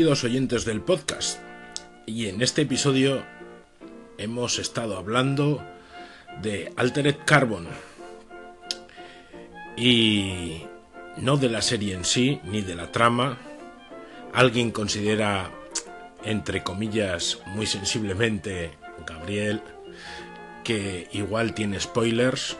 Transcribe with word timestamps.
queridos 0.00 0.24
oyentes 0.24 0.64
del 0.64 0.80
podcast. 0.80 1.40
Y 2.06 2.28
en 2.28 2.40
este 2.40 2.62
episodio 2.62 3.22
hemos 4.16 4.58
estado 4.58 4.96
hablando 4.96 5.62
de 6.40 6.72
Altered 6.76 7.16
Carbon. 7.26 7.68
Y 9.76 10.62
no 11.18 11.36
de 11.36 11.50
la 11.50 11.60
serie 11.60 11.94
en 11.94 12.06
sí, 12.06 12.40
ni 12.44 12.62
de 12.62 12.76
la 12.76 12.90
trama. 12.90 13.36
Alguien 14.32 14.70
considera, 14.70 15.50
entre 16.24 16.62
comillas, 16.62 17.38
muy 17.48 17.66
sensiblemente, 17.66 18.70
Gabriel, 19.06 19.60
que 20.64 21.08
igual 21.12 21.52
tiene 21.52 21.78
spoilers, 21.78 22.56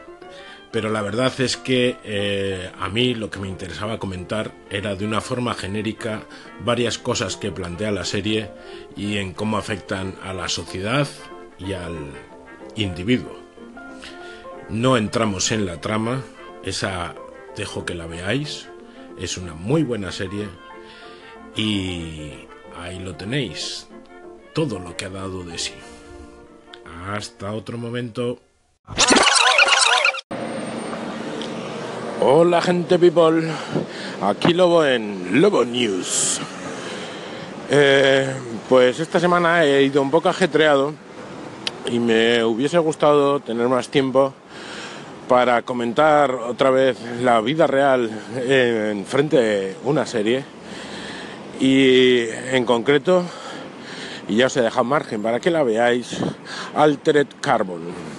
pero 0.71 0.89
la 0.89 1.03
verdad 1.03 1.33
es 1.41 1.57
que 1.57 1.97
eh, 2.05 2.71
a 2.79 2.89
mí 2.89 3.15
lo 3.15 3.31
que 3.31 3.41
me 3.41 3.49
interesaba 3.49 3.99
comentar 3.99 4.53
era 4.71 4.95
de 4.95 5.05
una 5.05 5.21
forma 5.21 5.55
genérica 5.55 6.23
varias 6.65 6.99
cosas 6.99 7.37
que 7.37 7.51
plantea 7.51 7.91
la 7.91 8.05
serie 8.05 8.51
y 8.97 9.17
en 9.17 9.33
cómo 9.33 9.59
afectan 9.59 10.15
a 10.23 10.33
la 10.33 10.49
sociedad 10.49 11.09
y 11.59 11.73
al 11.73 12.13
individuo. 12.77 13.37
No 14.69 14.97
entramos 14.97 15.51
en 15.51 15.67
la 15.67 15.81
trama, 15.81 16.23
esa 16.65 17.17
dejo 17.57 17.85
que 17.85 17.95
la 17.95 18.07
veáis, 18.07 18.69
es 19.19 19.37
una 19.37 19.55
muy 19.55 19.83
buena 19.83 20.13
serie 20.13 20.49
y 21.57 22.47
ahí 22.79 23.01
lo 23.01 23.17
tenéis, 23.17 23.89
todo 24.55 24.79
lo 24.79 24.97
que 24.97 25.07
ha 25.07 25.11
dado 25.11 25.43
de 25.43 25.59
sí. 25.59 25.75
Hasta 27.09 27.53
otro 27.53 27.77
momento. 27.77 28.39
Hola 32.23 32.61
gente 32.61 32.99
people, 32.99 33.51
aquí 34.21 34.53
Lobo 34.53 34.85
en 34.85 35.41
Lobo 35.41 35.65
News. 35.65 36.39
Eh, 37.71 38.29
pues 38.69 39.01
esta 39.01 39.19
semana 39.19 39.65
he 39.65 39.85
ido 39.85 40.03
un 40.03 40.11
poco 40.11 40.29
ajetreado 40.29 40.93
y 41.87 41.99
me 41.99 42.45
hubiese 42.45 42.77
gustado 42.77 43.41
tener 43.41 43.69
más 43.69 43.89
tiempo 43.89 44.35
para 45.31 45.63
comentar 45.63 46.35
otra 46.35 46.69
vez 46.69 46.99
la 47.23 47.41
vida 47.41 47.67
real 47.67 48.11
en 48.37 49.07
frente 49.07 49.39
de 49.39 49.77
una 49.85 50.05
serie 50.05 50.45
y 51.59 52.25
en 52.53 52.67
concreto, 52.67 53.25
y 54.29 54.37
ya 54.37 54.47
os 54.49 54.57
he 54.59 54.61
dejado 54.61 54.85
margen 54.85 55.23
para 55.23 55.41
que 55.41 55.51
la 55.51 55.63
veáis, 55.63 56.19
Altered 56.75 57.29
Carbon. 57.41 58.10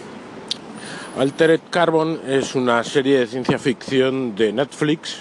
Altered 1.17 1.59
Carbon 1.69 2.21
es 2.25 2.55
una 2.55 2.83
serie 2.85 3.19
de 3.19 3.27
ciencia 3.27 3.59
ficción 3.59 4.33
de 4.33 4.53
Netflix 4.53 5.17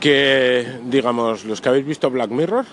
que, 0.00 0.66
digamos, 0.84 1.44
los 1.44 1.60
que 1.60 1.68
habéis 1.68 1.86
visto 1.86 2.10
Black 2.10 2.30
Mirror, 2.30 2.66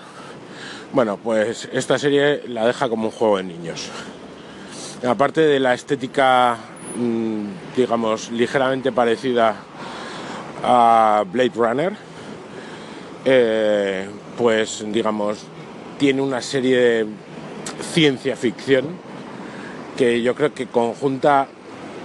bueno, 0.92 1.16
pues 1.16 1.68
esta 1.72 1.96
serie 1.96 2.42
la 2.48 2.66
deja 2.66 2.88
como 2.88 3.06
un 3.06 3.10
juego 3.12 3.36
de 3.36 3.44
niños. 3.44 3.88
Aparte 5.06 5.42
de 5.42 5.60
la 5.60 5.74
estética, 5.74 6.56
mm, 6.96 7.76
digamos, 7.76 8.32
ligeramente 8.32 8.90
parecida 8.90 9.54
a 10.64 11.24
Blade 11.30 11.52
Runner, 11.54 11.92
eh, 13.24 14.08
pues, 14.36 14.84
digamos, 14.88 15.38
tiene 15.98 16.20
una 16.20 16.42
serie 16.42 16.76
de 16.76 17.06
ciencia 17.92 18.34
ficción 18.34 18.86
que 19.96 20.20
yo 20.20 20.34
creo 20.34 20.52
que 20.52 20.66
conjunta 20.66 21.48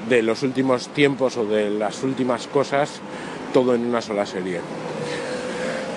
de 0.10 0.22
los 0.22 0.44
últimos 0.44 0.90
tiempos 0.90 1.38
o 1.38 1.46
de 1.46 1.70
las 1.70 2.04
últimas 2.04 2.48
cosas 2.48 3.02
todo 3.54 3.76
en 3.76 3.86
una 3.86 4.02
sola 4.02 4.26
serie. 4.26 4.60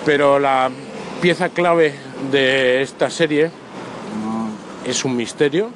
Pero 0.05 0.39
la 0.39 0.69
pieza 1.21 1.49
clave 1.49 1.93
de 2.31 2.81
esta 2.81 3.09
serie 3.09 3.47
mm, 3.47 4.89
es 4.89 5.05
un 5.05 5.15
misterio, 5.15 5.69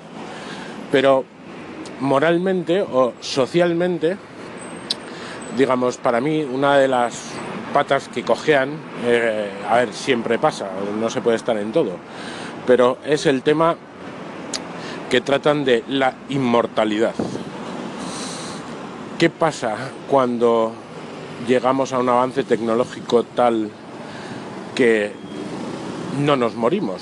pero 0.91 1.25
moralmente 1.99 2.81
o 2.81 3.13
socialmente, 3.19 4.17
digamos, 5.57 5.97
para 5.97 6.21
mí 6.21 6.43
una 6.43 6.77
de 6.77 6.87
las 6.87 7.31
patas 7.73 8.07
que 8.09 8.23
cojean, 8.23 8.71
eh, 9.05 9.49
a 9.69 9.77
ver, 9.77 9.93
siempre 9.93 10.39
pasa, 10.39 10.69
no 10.99 11.09
se 11.09 11.21
puede 11.21 11.37
estar 11.37 11.57
en 11.57 11.71
todo, 11.71 11.91
pero 12.65 12.97
es 13.05 13.25
el 13.25 13.41
tema 13.41 13.75
que 15.09 15.21
tratan 15.21 15.65
de 15.65 15.83
la 15.87 16.13
inmortalidad. 16.29 17.13
¿Qué 19.19 19.29
pasa 19.29 19.75
cuando 20.09 20.71
llegamos 21.45 21.91
a 21.91 21.99
un 21.99 22.07
avance 22.07 22.45
tecnológico 22.45 23.23
tal 23.23 23.69
que 24.73 25.11
no 26.21 26.37
nos 26.37 26.55
morimos? 26.55 27.01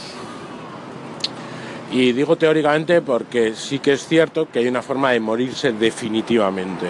Y 1.92 2.14
digo 2.14 2.36
teóricamente 2.36 3.04
porque 3.04 3.54
sí 3.54 3.78
que 3.78 3.94
es 3.94 4.08
cierto 4.08 4.50
que 4.50 4.58
hay 4.58 4.68
una 4.68 4.82
forma 4.82 5.12
de 5.12 5.20
morirse 5.20 5.74
definitivamente. 5.74 6.88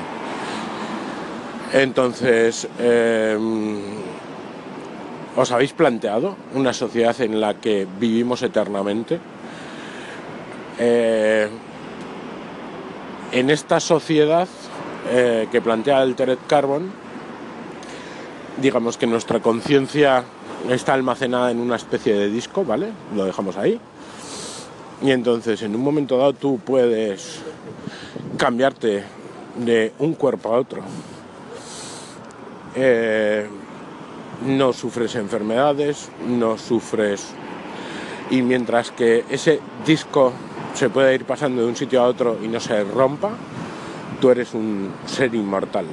Entonces, 1.74 2.66
em, 2.80 3.82
¿os 5.36 5.52
habéis 5.52 5.74
planteado 5.74 6.38
una 6.56 6.72
sociedad 6.72 7.20
en 7.20 7.42
la 7.42 7.56
que 7.56 7.86
vivimos 8.00 8.44
eternamente? 8.44 9.20
Eh, 10.80 11.50
en 13.34 13.50
esta 13.50 13.82
sociedad 13.82 14.48
eh, 15.10 15.48
que 15.52 15.62
plantea 15.62 16.00
Altered 16.00 16.40
Carbon, 16.48 16.92
digamos 18.62 18.98
que 18.98 19.08
nuestra 19.08 19.40
conciencia 19.40 20.24
está 20.70 20.94
almacenada 20.94 21.52
en 21.52 21.60
una 21.60 21.76
especie 21.76 22.14
de 22.14 22.30
disco, 22.30 22.66
¿vale? 22.66 22.90
Lo 23.16 23.26
dejamos 23.26 23.58
ahí. 23.58 23.80
Y 25.02 25.12
entonces 25.12 25.62
en 25.62 25.76
un 25.76 25.82
momento 25.82 26.18
dado 26.18 26.34
tú 26.34 26.60
puedes 26.60 27.42
cambiarte 28.38 29.04
de 29.58 29.94
un 30.00 30.14
cuerpo 30.14 30.54
a 30.54 30.60
otro. 30.60 30.82
Eh, 32.76 33.48
no 34.46 34.74
sufres 34.74 35.16
enfermedades, 35.16 36.10
no 36.28 36.58
sufres... 36.58 37.34
Y 38.30 38.42
mientras 38.42 38.92
que 38.92 39.24
ese 39.30 39.62
disco 39.86 40.34
se 40.74 40.90
puede 40.90 41.16
ir 41.16 41.24
pasando 41.24 41.62
de 41.62 41.68
un 41.70 41.78
sitio 41.78 42.02
a 42.02 42.08
otro 42.08 42.38
y 42.44 42.50
no 42.50 42.60
se 42.60 42.84
rompa, 42.84 43.32
tú 44.20 44.30
eres 44.30 44.54
un 44.54 44.94
ser 45.06 45.34
inmortal. 45.34 45.86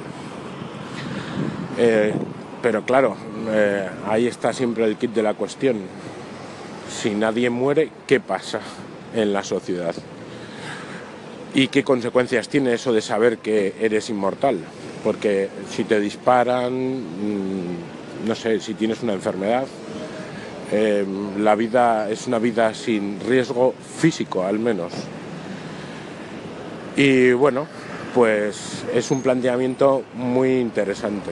Eh, 1.77 2.13
pero 2.61 2.83
claro, 2.83 3.15
eh, 3.49 3.89
ahí 4.07 4.27
está 4.27 4.53
siempre 4.53 4.85
el 4.85 4.97
kit 4.97 5.11
de 5.11 5.23
la 5.23 5.33
cuestión. 5.33 5.77
Si 6.89 7.11
nadie 7.11 7.49
muere, 7.49 7.91
¿qué 8.07 8.19
pasa 8.19 8.59
en 9.13 9.33
la 9.33 9.43
sociedad? 9.43 9.95
¿Y 11.53 11.67
qué 11.67 11.83
consecuencias 11.83 12.49
tiene 12.49 12.73
eso 12.73 12.91
de 12.91 13.01
saber 13.01 13.37
que 13.37 13.75
eres 13.79 14.09
inmortal? 14.09 14.59
Porque 15.03 15.49
si 15.69 15.83
te 15.83 15.99
disparan, 15.99 16.73
mm, 16.73 18.27
no 18.27 18.35
sé, 18.35 18.59
si 18.59 18.73
tienes 18.73 19.03
una 19.03 19.13
enfermedad, 19.13 19.65
eh, 20.71 21.05
la 21.37 21.55
vida 21.55 22.09
es 22.09 22.27
una 22.27 22.39
vida 22.39 22.73
sin 22.73 23.19
riesgo 23.19 23.73
físico 23.99 24.43
al 24.43 24.59
menos. 24.59 24.91
Y 26.97 27.33
bueno, 27.33 27.67
pues 28.15 28.85
es 28.93 29.11
un 29.11 29.21
planteamiento 29.21 30.05
muy 30.13 30.57
interesante. 30.61 31.31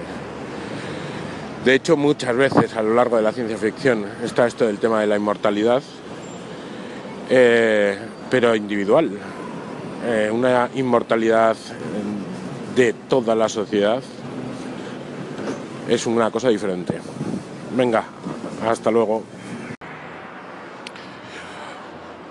De 1.63 1.75
hecho, 1.75 1.95
muchas 1.95 2.35
veces 2.35 2.75
a 2.75 2.81
lo 2.81 2.93
largo 2.93 3.15
de 3.15 3.21
la 3.21 3.31
ciencia 3.31 3.57
ficción 3.57 4.05
está 4.21 4.45
esto 4.45 4.67
del 4.67 4.79
tema 4.79 4.99
de 4.99 5.07
la 5.07 5.15
inmortalidad, 5.15 5.81
eh, 7.29 7.97
pero 8.29 8.53
individual. 8.53 9.11
Eh, 10.05 10.29
una 10.29 10.69
inmortalidad 10.75 11.55
de 12.75 12.91
toda 13.07 13.33
la 13.33 13.47
sociedad 13.47 14.03
es 15.87 16.05
una 16.05 16.31
cosa 16.31 16.49
diferente. 16.49 16.99
Venga, 17.77 18.03
hasta 18.67 18.91
luego. 18.91 19.23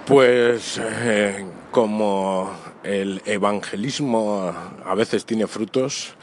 Pues 0.05 0.79
eh, 0.79 1.43
como 1.71 2.72
el 2.85 3.23
evangelismo 3.27 4.53
a 4.85 4.95
veces 4.95 5.25
tiene 5.25 5.47
frutos. 5.47 6.15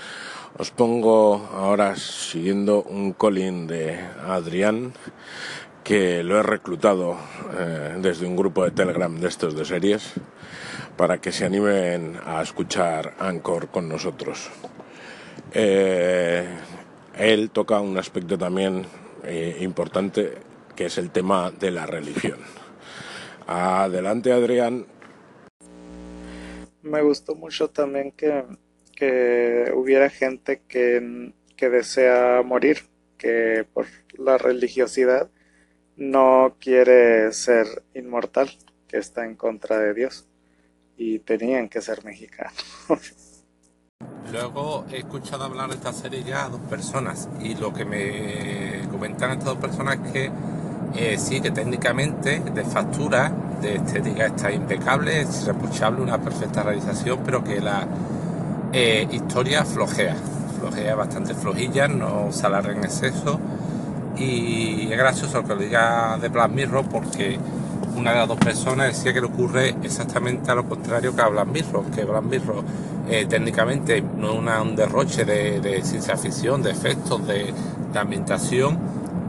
Os 0.57 0.71
pongo 0.71 1.49
ahora 1.53 1.95
siguiendo 1.95 2.83
un 2.83 3.13
colin 3.13 3.67
de 3.67 3.99
Adrián, 4.27 4.93
que 5.83 6.23
lo 6.23 6.39
he 6.39 6.43
reclutado 6.43 7.15
eh, 7.57 7.95
desde 7.99 8.25
un 8.25 8.35
grupo 8.35 8.63
de 8.63 8.71
Telegram 8.71 9.15
de 9.19 9.27
estos 9.27 9.55
de 9.55 9.63
series, 9.63 10.13
para 10.97 11.19
que 11.19 11.31
se 11.31 11.45
animen 11.45 12.19
a 12.25 12.41
escuchar 12.41 13.15
Anchor 13.19 13.69
con 13.69 13.87
nosotros. 13.87 14.49
Eh, 15.53 16.45
él 17.17 17.49
toca 17.51 17.79
un 17.79 17.97
aspecto 17.97 18.37
también 18.37 18.85
eh, 19.23 19.57
importante, 19.61 20.33
que 20.75 20.87
es 20.87 20.97
el 20.97 21.11
tema 21.11 21.51
de 21.51 21.71
la 21.71 21.85
religión. 21.85 22.39
Adelante, 23.47 24.31
Adrián 24.31 24.85
me 26.81 27.01
gustó 27.01 27.35
mucho 27.35 27.69
también 27.69 28.11
que, 28.11 28.45
hubiera 29.75 30.09
gente 30.09 30.61
que, 30.67 31.33
desea 31.57 32.41
morir, 32.43 32.79
que 33.17 33.65
por 33.73 33.85
la 34.17 34.37
religiosidad 34.37 35.29
no 35.95 36.55
quiere 36.59 37.31
ser 37.33 37.83
inmortal, 37.93 38.49
que 38.87 38.97
está 38.97 39.25
en 39.25 39.35
contra 39.35 39.77
de 39.77 39.93
Dios. 39.93 40.27
Y 40.97 41.19
tenían 41.19 41.69
que 41.69 41.81
ser 41.81 42.03
mexicanos. 42.03 42.53
Luego 44.31 44.85
he 44.91 44.97
escuchado 44.97 45.43
hablar 45.43 45.69
de 45.69 45.75
esta 45.75 45.91
serie 45.91 46.23
ya 46.23 46.45
a 46.45 46.49
dos 46.49 46.61
personas 46.61 47.27
y 47.41 47.55
lo 47.55 47.73
que 47.73 47.83
me 47.83 48.87
comentan 48.89 49.31
estas 49.31 49.45
dos 49.45 49.57
personas 49.57 49.99
es 50.05 50.11
que 50.11 50.31
eh, 50.95 51.17
sí, 51.17 51.41
que 51.41 51.51
técnicamente 51.51 52.39
de 52.39 52.63
factura, 52.63 53.31
de 53.61 53.75
estética 53.75 54.27
está 54.27 54.51
impecable, 54.51 55.21
es 55.21 55.43
irreprochable, 55.43 56.01
una 56.01 56.17
perfecta 56.17 56.63
realización, 56.63 57.19
pero 57.25 57.43
que 57.43 57.59
la 57.59 57.85
eh, 58.73 59.07
historia 59.11 59.65
flojea, 59.65 60.15
flojea 60.59 60.95
bastante 60.95 61.33
flojilla, 61.33 61.87
no 61.87 62.31
se 62.31 62.45
alarga 62.45 62.73
en 62.73 62.83
exceso. 62.83 63.39
Y 64.17 64.91
es 64.91 64.97
gracioso 64.97 65.43
que 65.43 65.49
lo 65.49 65.55
diga 65.55 66.17
de 66.19 66.27
Black 66.27 66.51
Mirror 66.51 66.85
porque 66.89 67.39
una 67.95 68.11
de 68.11 68.17
las 68.17 68.27
dos 68.27 68.37
personas 68.37 68.87
decía 68.87 69.13
que 69.13 69.21
le 69.21 69.27
ocurre 69.27 69.75
exactamente 69.83 70.51
a 70.51 70.55
lo 70.55 70.65
contrario 70.65 71.15
que 71.15 71.21
a 71.21 71.27
Black 71.27 71.47
que 71.95 72.05
Black 72.05 72.23
Mirror 72.23 72.63
eh, 73.09 73.25
técnicamente 73.27 74.01
no 74.01 74.39
es 74.39 74.61
un 74.61 74.75
derroche 74.75 75.25
de, 75.25 75.81
ciencia 75.83 76.15
ficción, 76.15 76.61
de 76.61 76.71
efectos, 76.71 77.25
de, 77.25 77.53
ambientación, 77.95 78.77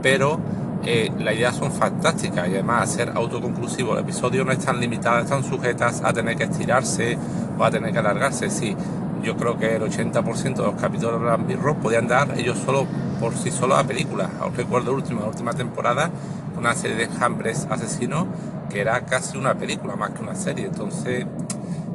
pero 0.02 0.38
eh, 0.84 1.10
las 1.18 1.34
ideas 1.34 1.56
son 1.56 1.70
fantásticas 1.72 2.48
y 2.48 2.52
además 2.52 2.82
a 2.82 2.86
ser 2.86 3.12
autoconclusivo, 3.14 3.94
el 3.94 4.00
episodio 4.00 4.44
no 4.44 4.52
están 4.52 4.80
limitadas, 4.80 5.24
están 5.24 5.44
sujetas 5.44 6.02
a 6.02 6.12
tener 6.12 6.36
que 6.36 6.44
estirarse 6.44 7.18
o 7.58 7.64
a 7.64 7.70
tener 7.70 7.92
que 7.92 7.98
alargarse. 7.98 8.48
Sí, 8.50 8.74
yo 9.22 9.36
creo 9.36 9.58
que 9.58 9.76
el 9.76 9.82
80% 9.82 10.54
de 10.54 10.62
los 10.62 10.80
capítulos 10.80 11.14
de 11.14 11.18
Black 11.18 11.40
Mirror 11.40 11.76
podían 11.76 12.08
dar 12.08 12.38
ellos 12.38 12.58
solo 12.58 12.86
por 13.20 13.36
sí 13.36 13.50
solos 13.50 13.78
a 13.78 13.86
películas. 13.86 14.30
Os 14.42 14.56
recuerdo 14.56 14.94
último, 14.94 15.20
la 15.20 15.28
última 15.28 15.52
temporada, 15.52 16.10
una 16.56 16.74
serie 16.74 16.96
de 16.96 17.04
enjambres 17.04 17.66
asesinos 17.70 18.26
que 18.70 18.80
era 18.80 19.04
casi 19.04 19.36
una 19.36 19.54
película 19.54 19.96
más 19.96 20.10
que 20.10 20.22
una 20.22 20.34
serie. 20.34 20.66
Entonces, 20.66 21.26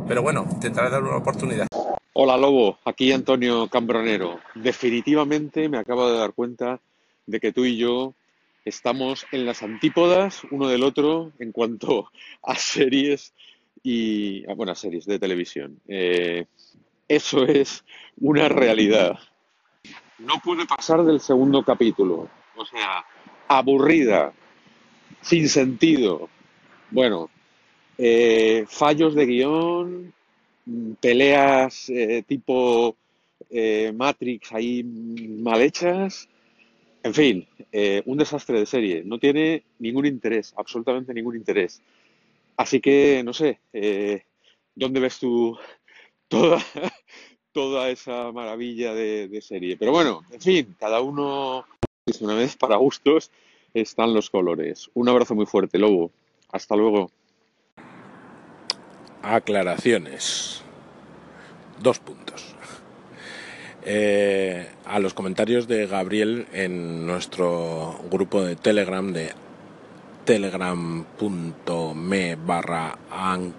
pero 0.07 0.21
bueno, 0.21 0.45
intentaré 0.51 0.89
darle 0.89 1.09
una 1.09 1.17
oportunidad. 1.17 1.67
Hola 2.13 2.37
Lobo, 2.37 2.77
aquí 2.85 3.11
Antonio 3.11 3.67
Cambronero. 3.67 4.39
Definitivamente 4.53 5.67
me 5.69 5.79
acabo 5.79 6.09
de 6.09 6.17
dar 6.17 6.33
cuenta 6.33 6.79
de 7.25 7.39
que 7.39 7.51
tú 7.51 7.65
y 7.65 7.77
yo 7.77 8.13
estamos 8.65 9.27
en 9.31 9.45
las 9.45 9.61
antípodas 9.61 10.43
uno 10.49 10.67
del 10.67 10.83
otro 10.83 11.31
en 11.39 11.51
cuanto 11.51 12.11
a 12.41 12.55
series 12.55 13.33
y 13.83 14.49
a 14.49 14.55
buenas 14.55 14.79
series 14.79 15.05
de 15.05 15.19
televisión. 15.19 15.79
Eh, 15.87 16.47
eso 17.07 17.45
es 17.45 17.85
una 18.19 18.49
realidad. 18.49 19.19
No 20.17 20.39
puede 20.43 20.65
pasar 20.65 21.03
del 21.03 21.19
segundo 21.19 21.63
capítulo. 21.63 22.27
O 22.55 22.65
sea, 22.65 23.05
aburrida, 23.47 24.33
sin 25.21 25.47
sentido. 25.47 26.29
Bueno, 26.89 27.29
eh, 27.99 28.65
fallos 28.67 29.13
de 29.13 29.25
guion, 29.27 30.13
peleas 30.99 31.89
eh, 31.89 32.23
tipo 32.27 32.95
Matrix 33.93 34.51
ahí 34.51 34.83
mal 34.83 35.61
hechas. 35.61 36.27
En 37.05 37.13
fin, 37.13 37.47
un 38.05 38.17
desastre 38.17 38.57
de 38.57 38.65
serie. 38.65 39.03
No 39.05 39.19
tiene 39.19 39.63
ningún 39.77 40.07
interés, 40.07 40.55
absolutamente 40.57 41.13
ningún 41.13 41.35
interés. 41.35 41.79
Así 42.57 42.81
que, 42.81 43.21
no 43.23 43.31
sé, 43.31 43.59
¿dónde 44.73 44.99
ves 44.99 45.19
tú 45.19 45.55
toda, 46.27 46.57
toda 47.51 47.91
esa 47.91 48.31
maravilla 48.31 48.95
de, 48.95 49.39
serie? 49.39 49.77
Pero 49.77 49.91
bueno, 49.91 50.23
en 50.31 50.41
fin, 50.41 50.75
cada 50.79 50.99
uno, 50.99 51.67
una 52.21 52.33
vez 52.33 52.57
para 52.57 52.77
gustos, 52.77 53.29
están 53.75 54.15
los 54.15 54.31
colores. 54.31 54.89
Un 54.95 55.07
abrazo 55.07 55.35
muy 55.35 55.45
fuerte, 55.45 55.77
Lobo. 55.77 56.09
Hasta 56.51 56.75
luego. 56.75 57.11
Aclaraciones. 59.21 60.63
Dos 61.79 61.99
puntos. 61.99 62.54
Eh, 63.87 64.65
a 64.85 64.97
los 64.97 65.13
comentarios 65.13 65.67
de 65.67 65.85
Gabriel 65.85 66.47
en 66.53 67.05
nuestro 67.05 67.99
grupo 68.09 68.41
de 68.41 68.55
Telegram 68.55 69.13
de 69.13 69.31
telegram.me 70.25 71.05
barra 72.35 72.97
anchor-es. 73.11 73.55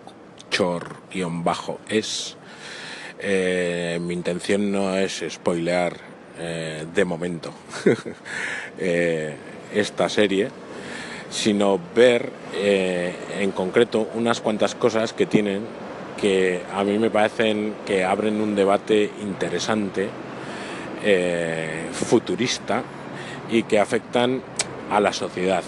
Eh, 3.21 4.01
mi 4.03 4.15
intención 4.15 4.73
no 4.73 4.97
es 4.97 5.23
spoilear 5.31 5.97
eh, 6.41 6.87
de 6.93 7.05
momento 7.05 7.53
esta 9.73 10.09
serie, 10.09 10.49
sino 11.31 11.79
ver 11.95 12.33
en 12.59 13.53
concreto 13.53 14.11
unas 14.15 14.41
cuantas 14.41 14.75
cosas 14.75 15.13
que 15.13 15.27
tienen 15.27 15.86
que 16.21 16.63
a 16.73 16.85
mí 16.85 16.99
me 16.99 17.11
parecen 17.11 17.75
que 17.85 18.05
abren 18.05 18.41
un 18.41 18.55
debate 18.55 19.11
interesante, 19.23 20.09
eh, 21.05 21.89
futurista 21.93 22.83
y 23.51 23.65
que 23.65 23.79
afectan 23.79 24.43
a 24.91 25.01
la 25.01 25.13
sociedad. 25.13 25.63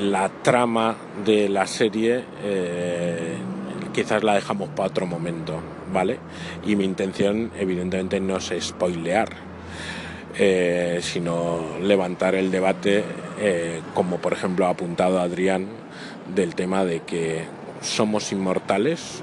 La 0.00 0.28
trama 0.28 0.96
de 1.24 1.48
la 1.48 1.66
serie 1.66 2.24
eh, 2.42 3.36
quizás 3.92 4.22
la 4.22 4.34
dejamos 4.34 4.68
para 4.70 4.88
otro 4.88 5.06
momento, 5.06 5.60
¿vale? 5.92 6.18
Y 6.66 6.76
mi 6.76 6.84
intención 6.84 7.50
evidentemente 7.58 8.20
no 8.20 8.36
es 8.36 8.52
spoilear, 8.60 9.28
sino 11.00 11.78
levantar 11.80 12.34
el 12.34 12.50
debate 12.50 13.02
eh, 13.38 13.82
como 13.92 14.16
por 14.16 14.32
ejemplo 14.32 14.66
ha 14.66 14.70
apuntado 14.70 15.20
Adrián, 15.20 15.66
del 16.34 16.54
tema 16.54 16.84
de 16.84 17.00
que 17.00 17.44
somos 17.82 18.32
inmortales 18.32 19.22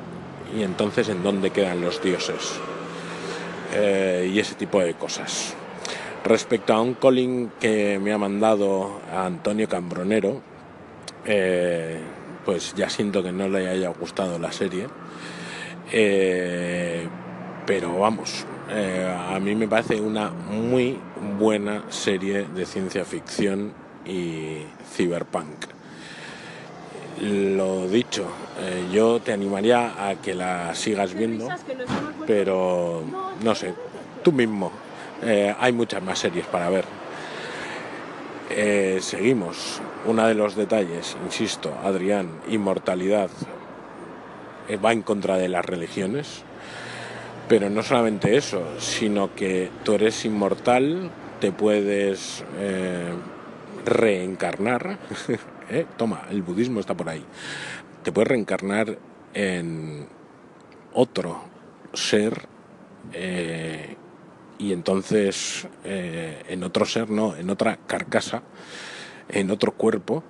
y 0.55 0.63
entonces 0.63 1.09
en 1.09 1.23
dónde 1.23 1.49
quedan 1.49 1.81
los 1.81 2.01
dioses 2.01 2.53
eh, 3.73 4.29
y 4.31 4.39
ese 4.39 4.55
tipo 4.55 4.79
de 4.79 4.93
cosas. 4.93 5.55
Respecto 6.23 6.73
a 6.73 6.81
un 6.81 6.93
calling 6.93 7.51
que 7.59 7.99
me 7.99 8.13
ha 8.13 8.17
mandado 8.17 9.01
Antonio 9.13 9.67
Cambronero, 9.67 10.41
eh, 11.25 11.99
pues 12.45 12.73
ya 12.75 12.89
siento 12.89 13.23
que 13.23 13.31
no 13.31 13.49
le 13.49 13.67
haya 13.67 13.89
gustado 13.89 14.39
la 14.39 14.51
serie, 14.51 14.87
pero 17.65 17.99
vamos, 17.99 18.45
a 19.29 19.39
mí 19.39 19.53
me 19.55 19.67
parece 19.67 19.99
una 19.99 20.29
muy 20.29 20.97
buena 21.37 21.83
serie 21.89 22.45
de 22.55 22.65
ciencia 22.65 23.05
ficción 23.05 23.73
y 24.05 24.63
Cyberpunk. 24.95 25.65
Lo 27.21 27.87
dicho, 27.87 28.25
eh, 28.59 28.87
yo 28.91 29.19
te 29.19 29.33
animaría 29.33 30.09
a 30.09 30.15
que 30.15 30.33
la 30.33 30.73
sigas 30.73 31.13
viendo, 31.13 31.47
pero 32.25 33.03
no 33.43 33.55
sé, 33.55 33.73
tú 34.23 34.31
mismo. 34.31 34.71
Eh, 35.21 35.53
hay 35.59 35.71
muchas 35.71 36.01
más 36.01 36.19
series 36.19 36.45
para 36.47 36.69
ver. 36.69 36.85
Eh, 38.49 38.97
seguimos. 39.01 39.81
Uno 40.05 40.27
de 40.27 40.33
los 40.33 40.55
detalles, 40.55 41.15
insisto, 41.23 41.73
Adrián, 41.83 42.29
inmortalidad 42.49 43.29
va 44.83 44.91
en 44.91 45.01
contra 45.01 45.37
de 45.37 45.49
las 45.49 45.63
religiones. 45.63 46.43
Pero 47.47 47.69
no 47.69 47.83
solamente 47.83 48.35
eso, 48.35 48.63
sino 48.79 49.35
que 49.35 49.69
tú 49.83 49.93
eres 49.93 50.25
inmortal, 50.25 51.11
te 51.39 51.51
puedes 51.51 52.43
reencarnar, 53.85 54.97
¿eh? 55.73 55.85
toma, 55.97 56.27
el 56.29 56.41
budismo 56.41 56.79
está 56.79 56.95
por 56.95 57.09
ahí, 57.09 57.23
te 58.03 58.11
puedes 58.11 58.27
reencarnar 58.27 58.97
en 59.33 60.07
otro 60.93 61.43
ser 61.93 62.47
eh, 63.11 63.95
y 64.59 64.71
entonces 64.71 65.67
eh, 65.83 66.43
en 66.47 66.63
otro 66.63 66.85
ser, 66.85 67.09
no, 67.09 67.35
en 67.35 67.49
otra 67.49 67.77
carcasa, 67.87 68.43
en 69.29 69.51
otro 69.51 69.73
cuerpo, 69.73 70.23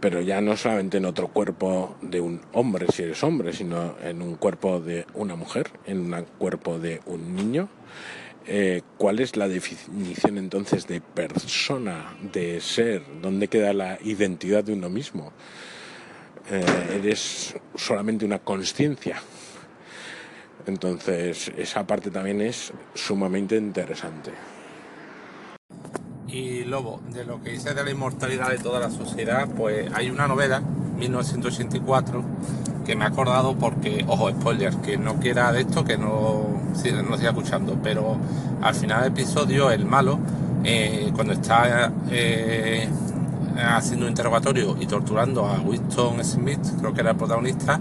pero 0.00 0.20
ya 0.20 0.40
no 0.40 0.56
solamente 0.56 0.98
en 0.98 1.04
otro 1.04 1.26
cuerpo 1.26 1.96
de 2.00 2.20
un 2.20 2.42
hombre 2.52 2.86
si 2.92 3.02
eres 3.02 3.24
hombre, 3.24 3.52
sino 3.52 3.96
en 4.00 4.22
un 4.22 4.36
cuerpo 4.36 4.78
de 4.78 5.04
una 5.14 5.34
mujer, 5.34 5.68
en 5.84 6.14
un 6.14 6.24
cuerpo 6.38 6.78
de 6.78 7.00
un 7.06 7.34
niño 7.34 7.68
eh, 8.46 8.82
¿Cuál 8.98 9.20
es 9.20 9.36
la 9.36 9.46
definición 9.46 10.36
entonces 10.36 10.86
de 10.86 11.00
persona, 11.00 12.16
de 12.32 12.60
ser? 12.60 13.02
¿Dónde 13.20 13.48
queda 13.48 13.72
la 13.72 13.98
identidad 14.02 14.64
de 14.64 14.72
uno 14.72 14.88
mismo? 14.88 15.32
Eh, 16.50 16.64
eres 16.96 17.54
solamente 17.76 18.24
una 18.24 18.40
conciencia. 18.40 19.22
Entonces, 20.66 21.52
esa 21.56 21.86
parte 21.86 22.10
también 22.10 22.40
es 22.40 22.72
sumamente 22.94 23.56
interesante. 23.56 24.32
Y 26.28 26.64
Lobo, 26.64 27.00
de 27.10 27.24
lo 27.24 27.42
que 27.42 27.50
dice 27.50 27.74
de 27.74 27.84
la 27.84 27.90
inmortalidad 27.90 28.50
de 28.50 28.58
toda 28.58 28.80
la 28.80 28.90
sociedad, 28.90 29.48
pues 29.56 29.90
hay 29.92 30.10
una 30.10 30.26
novela, 30.26 30.62
1984, 31.02 32.22
que 32.84 32.96
me 32.96 33.04
ha 33.04 33.08
acordado 33.08 33.54
porque, 33.54 34.04
ojo, 34.06 34.30
spoiler, 34.30 34.74
que 34.76 34.96
no 34.96 35.16
quiera 35.16 35.52
de 35.52 35.62
esto, 35.62 35.84
que 35.84 35.98
no, 35.98 36.46
no 37.08 37.16
siga 37.16 37.30
escuchando, 37.30 37.78
pero 37.82 38.16
al 38.60 38.74
final 38.74 39.02
del 39.02 39.12
episodio, 39.12 39.70
el 39.70 39.84
malo, 39.84 40.18
eh, 40.64 41.10
cuando 41.14 41.32
está 41.32 41.92
eh, 42.10 42.88
haciendo 43.56 44.06
un 44.06 44.10
interrogatorio 44.10 44.76
y 44.80 44.86
torturando 44.86 45.46
a 45.46 45.60
Winston 45.60 46.24
Smith, 46.24 46.60
creo 46.78 46.92
que 46.92 47.00
era 47.00 47.10
el 47.10 47.16
protagonista, 47.16 47.80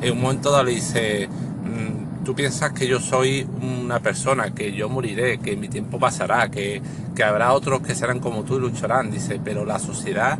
en 0.00 0.12
un 0.12 0.20
momento 0.20 0.62
le 0.62 0.72
dice, 0.72 1.28
mm, 1.28 2.24
tú 2.24 2.34
piensas 2.34 2.72
que 2.72 2.86
yo 2.86 3.00
soy 3.00 3.46
una 3.62 4.00
persona, 4.00 4.50
que 4.50 4.72
yo 4.72 4.88
moriré, 4.88 5.38
que 5.38 5.56
mi 5.56 5.68
tiempo 5.68 5.98
pasará, 5.98 6.48
que, 6.50 6.82
que 7.14 7.24
habrá 7.24 7.52
otros 7.52 7.80
que 7.80 7.94
serán 7.94 8.20
como 8.20 8.42
tú 8.42 8.56
y 8.56 8.60
lucharán, 8.60 9.10
dice, 9.10 9.40
pero 9.42 9.64
la 9.64 9.78
sociedad 9.78 10.38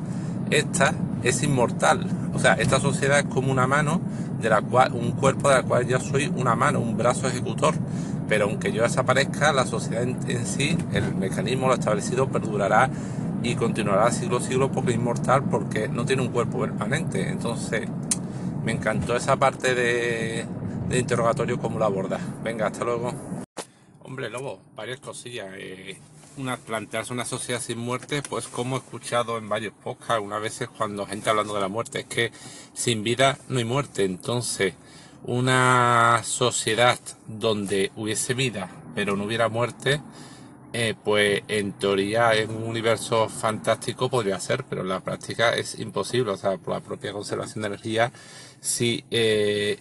esta 0.50 0.94
es 1.22 1.42
inmortal, 1.42 2.06
o 2.34 2.38
sea, 2.38 2.54
esta 2.54 2.80
sociedad 2.80 3.18
es 3.18 3.24
como 3.26 3.50
una 3.50 3.66
mano 3.66 4.00
de 4.40 4.48
la 4.48 4.60
cual, 4.62 4.92
un 4.92 5.12
cuerpo 5.12 5.48
de 5.48 5.56
la 5.56 5.62
cual 5.62 5.86
yo 5.86 5.98
soy 6.00 6.32
una 6.36 6.54
mano, 6.54 6.80
un 6.80 6.96
brazo 6.96 7.26
ejecutor. 7.26 7.74
Pero 8.28 8.44
aunque 8.44 8.72
yo 8.72 8.82
desaparezca, 8.82 9.52
la 9.52 9.66
sociedad 9.66 10.02
en, 10.02 10.46
sí, 10.46 10.76
el 10.92 11.14
mecanismo, 11.14 11.66
lo 11.66 11.74
establecido, 11.74 12.28
perdurará 12.28 12.90
y 13.42 13.54
continuará 13.54 14.10
siglo 14.10 14.40
siglo 14.40 14.70
porque 14.70 14.90
es 14.90 14.96
inmortal, 14.96 15.44
porque 15.44 15.88
no 15.88 16.04
tiene 16.04 16.22
un 16.22 16.28
cuerpo 16.28 16.60
permanente. 16.60 17.28
Entonces, 17.28 17.88
me 18.64 18.72
encantó 18.72 19.16
esa 19.16 19.36
parte 19.36 19.74
de, 19.74 20.46
interrogatorio 20.92 21.58
como 21.58 21.78
lo 21.78 21.86
aborda. 21.86 22.20
Venga, 22.44 22.66
hasta 22.66 22.84
luego. 22.84 23.12
Hombre, 24.04 24.28
Lobo, 24.28 24.60
varias 24.76 25.00
cosillas. 25.00 25.48
Eh, 25.56 25.96
una, 26.38 26.56
plantearse 26.56 27.12
una 27.12 27.24
sociedad 27.24 27.60
sin 27.60 27.78
muerte, 27.78 28.22
pues 28.22 28.46
como 28.48 28.76
he 28.76 28.78
escuchado 28.78 29.38
en 29.38 29.48
varios 29.48 29.74
podcasts 29.74 30.12
algunas 30.12 30.40
veces 30.40 30.68
cuando 30.68 31.06
gente 31.06 31.30
hablando 31.30 31.54
de 31.54 31.60
la 31.60 31.68
muerte, 31.68 32.00
es 32.00 32.06
que 32.06 32.32
sin 32.74 33.02
vida 33.02 33.38
no 33.48 33.58
hay 33.58 33.64
muerte. 33.64 34.04
Entonces, 34.04 34.74
una 35.24 36.22
sociedad 36.24 36.98
donde 37.26 37.90
hubiese 37.96 38.34
vida 38.34 38.70
pero 38.98 39.16
no 39.16 39.26
hubiera 39.26 39.48
muerte, 39.48 40.00
eh, 40.72 40.96
pues 41.04 41.42
en 41.46 41.72
teoría 41.74 42.34
en 42.34 42.50
un 42.50 42.64
universo 42.64 43.28
fantástico 43.28 44.10
podría 44.10 44.40
ser, 44.40 44.64
pero 44.68 44.82
en 44.82 44.88
la 44.88 44.98
práctica 44.98 45.54
es 45.54 45.78
imposible. 45.78 46.32
O 46.32 46.36
sea, 46.36 46.56
por 46.56 46.74
la 46.74 46.80
propia 46.80 47.12
conservación 47.12 47.62
de 47.62 47.68
energía, 47.68 48.10
si 48.60 49.04
eh, 49.12 49.78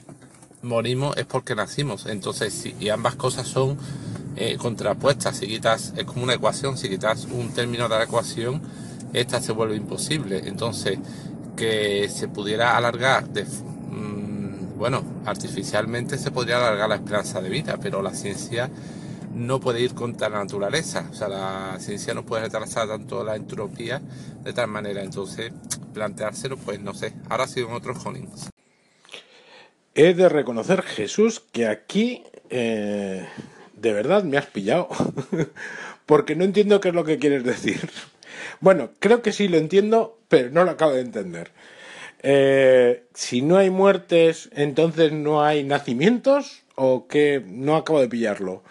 morimos 0.61 1.17
es 1.17 1.25
porque 1.25 1.55
nacimos. 1.55 2.05
Entonces, 2.05 2.53
si, 2.53 2.75
y 2.79 2.89
ambas 2.89 3.15
cosas 3.15 3.47
son 3.47 3.79
eh, 4.37 4.57
contrapuestas. 4.57 5.37
Si 5.37 5.47
quitas, 5.47 5.93
es 5.97 6.05
como 6.05 6.23
una 6.23 6.35
ecuación, 6.35 6.77
si 6.77 6.89
quitas 6.89 7.25
un 7.25 7.51
término 7.53 7.89
de 7.89 7.97
la 7.97 8.03
ecuación, 8.03 8.61
esta 9.13 9.41
se 9.41 9.51
vuelve 9.51 9.75
imposible. 9.75 10.43
Entonces, 10.45 10.99
que 11.55 12.07
se 12.09 12.27
pudiera 12.27 12.77
alargar 12.77 13.27
de, 13.29 13.43
mm, 13.43 14.77
bueno, 14.77 15.03
artificialmente 15.25 16.17
se 16.17 16.31
podría 16.31 16.57
alargar 16.57 16.89
la 16.89 16.95
esperanza 16.95 17.41
de 17.41 17.49
vida, 17.49 17.77
pero 17.81 18.01
la 18.01 18.13
ciencia 18.13 18.69
no 19.33 19.59
puede 19.59 19.81
ir 19.81 19.93
contra 19.93 20.29
la 20.29 20.39
naturaleza. 20.39 21.07
O 21.11 21.13
sea, 21.13 21.27
la 21.27 21.77
ciencia 21.79 22.13
no 22.13 22.23
puede 22.25 22.43
retrasar 22.43 22.87
tanto 22.87 23.23
la 23.23 23.35
entropía 23.35 24.01
de 24.43 24.53
tal 24.53 24.67
manera. 24.67 25.01
Entonces, 25.01 25.51
planteárselo, 25.93 26.57
pues 26.57 26.79
no 26.79 26.93
sé. 26.93 27.13
Ahora 27.29 27.47
sí, 27.47 27.61
en 27.61 27.71
otros 27.71 28.05
Honings. 28.05 28.49
He 29.95 30.13
de 30.13 30.29
reconocer, 30.29 30.83
Jesús, 30.83 31.39
que 31.39 31.67
aquí 31.67 32.23
eh, 32.51 33.27
de 33.79 33.93
verdad 33.93 34.23
me 34.23 34.37
has 34.37 34.47
pillado. 34.47 34.87
Porque 36.05 36.35
no 36.35 36.43
entiendo 36.43 36.79
qué 36.79 36.89
es 36.89 36.95
lo 36.95 37.03
que 37.03 37.19
quieres 37.19 37.43
decir. 37.43 37.89
Bueno, 38.59 38.91
creo 38.99 39.21
que 39.21 39.31
sí 39.31 39.47
lo 39.47 39.57
entiendo, 39.57 40.17
pero 40.29 40.49
no 40.51 40.63
lo 40.63 40.71
acabo 40.71 40.93
de 40.93 41.01
entender. 41.01 41.51
Eh, 42.23 43.03
si 43.13 43.41
no 43.41 43.57
hay 43.57 43.69
muertes, 43.69 44.49
entonces 44.53 45.11
no 45.11 45.43
hay 45.43 45.63
nacimientos 45.63 46.63
o 46.75 47.07
que 47.07 47.43
no 47.45 47.75
acabo 47.75 47.99
de 47.99 48.07
pillarlo. 48.07 48.63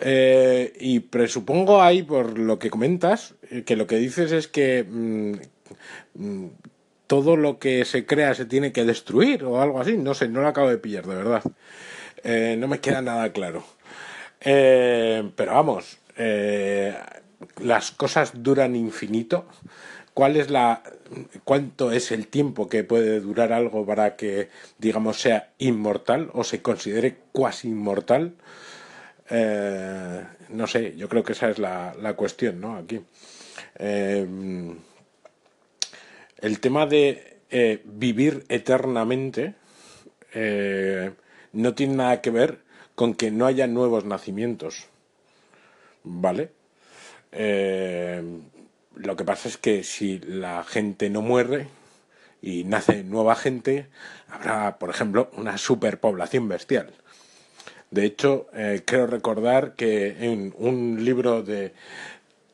Eh, 0.00 0.72
y 0.80 1.00
presupongo 1.00 1.82
ahí, 1.82 2.02
por 2.02 2.38
lo 2.38 2.58
que 2.58 2.70
comentas, 2.70 3.34
eh, 3.50 3.62
que 3.64 3.76
lo 3.76 3.86
que 3.86 3.96
dices 3.96 4.32
es 4.32 4.48
que 4.48 4.84
mm, 4.88 5.32
mm, 6.14 6.46
todo 7.06 7.36
lo 7.36 7.58
que 7.58 7.84
se 7.84 8.06
crea 8.06 8.34
se 8.34 8.46
tiene 8.46 8.72
que 8.72 8.84
destruir 8.84 9.44
o 9.44 9.60
algo 9.60 9.80
así. 9.80 9.96
No 9.96 10.14
sé, 10.14 10.28
no 10.28 10.40
lo 10.42 10.48
acabo 10.48 10.68
de 10.68 10.78
pillar, 10.78 11.06
de 11.06 11.14
verdad. 11.14 11.42
no 12.58 12.68
me 12.68 12.80
queda 12.80 13.02
nada 13.02 13.32
claro. 13.32 13.64
Eh, 14.40 15.30
pero 15.36 15.52
vamos, 15.54 15.98
eh, 16.16 16.96
las 17.60 17.90
cosas 17.92 18.42
duran 18.42 18.74
infinito. 18.74 19.46
¿Cuál 20.14 20.36
es 20.36 20.50
la, 20.50 20.82
cuánto 21.44 21.92
es 21.92 22.10
el 22.10 22.26
tiempo 22.26 22.68
que 22.68 22.84
puede 22.84 23.20
durar 23.20 23.52
algo 23.52 23.86
para 23.86 24.16
que, 24.16 24.48
digamos, 24.78 25.20
sea 25.20 25.52
inmortal 25.58 26.30
o 26.32 26.42
se 26.44 26.62
considere 26.62 27.16
cuasi 27.32 27.68
inmortal? 27.68 28.34
Eh, 29.30 30.24
no 30.48 30.66
sé, 30.66 30.96
yo 30.96 31.08
creo 31.08 31.22
que 31.22 31.32
esa 31.32 31.50
es 31.50 31.58
la, 31.58 31.94
la 32.00 32.14
cuestión, 32.14 32.60
¿no? 32.60 32.76
Aquí. 32.76 33.00
el 33.78 34.76
tema 36.60 36.86
de 36.86 37.38
vivir 37.84 38.44
eternamente 38.48 39.54
no 41.52 41.74
tiene 41.74 41.94
nada 41.94 42.20
que 42.20 42.30
ver 42.30 42.69
con 43.00 43.14
que 43.14 43.30
no 43.30 43.46
haya 43.46 43.66
nuevos 43.66 44.04
nacimientos. 44.04 44.88
¿Vale? 46.04 46.50
Eh, 47.32 48.22
lo 48.94 49.16
que 49.16 49.24
pasa 49.24 49.48
es 49.48 49.56
que 49.56 49.84
si 49.84 50.18
la 50.18 50.64
gente 50.64 51.08
no 51.08 51.22
muere 51.22 51.68
y 52.42 52.64
nace 52.64 53.02
nueva 53.02 53.36
gente, 53.36 53.86
habrá, 54.28 54.78
por 54.78 54.90
ejemplo, 54.90 55.30
una 55.38 55.56
superpoblación 55.56 56.46
bestial. 56.46 56.90
De 57.90 58.04
hecho, 58.04 58.48
eh, 58.52 58.82
creo 58.84 59.06
recordar 59.06 59.76
que 59.76 60.30
en 60.30 60.52
un 60.58 61.02
libro 61.02 61.42
de 61.42 61.72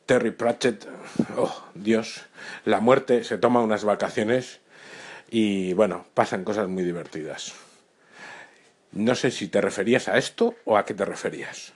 Terry 0.05 0.31
Pratchett, 0.31 0.87
oh 1.35 1.61
Dios, 1.75 2.21
la 2.63 2.79
muerte 2.79 3.25
se 3.25 3.37
toma 3.37 3.59
unas 3.59 3.83
vacaciones 3.83 4.61
y 5.29 5.73
bueno, 5.73 6.05
pasan 6.13 6.45
cosas 6.45 6.69
muy 6.69 6.83
divertidas. 6.83 7.66
No 8.91 9.15
sé 9.15 9.31
si 9.31 9.47
te 9.47 9.61
referías 9.61 10.07
a 10.07 10.17
esto 10.17 10.55
o 10.65 10.77
a 10.77 10.85
qué 10.85 10.93
te 10.93 11.05
referías. 11.05 11.73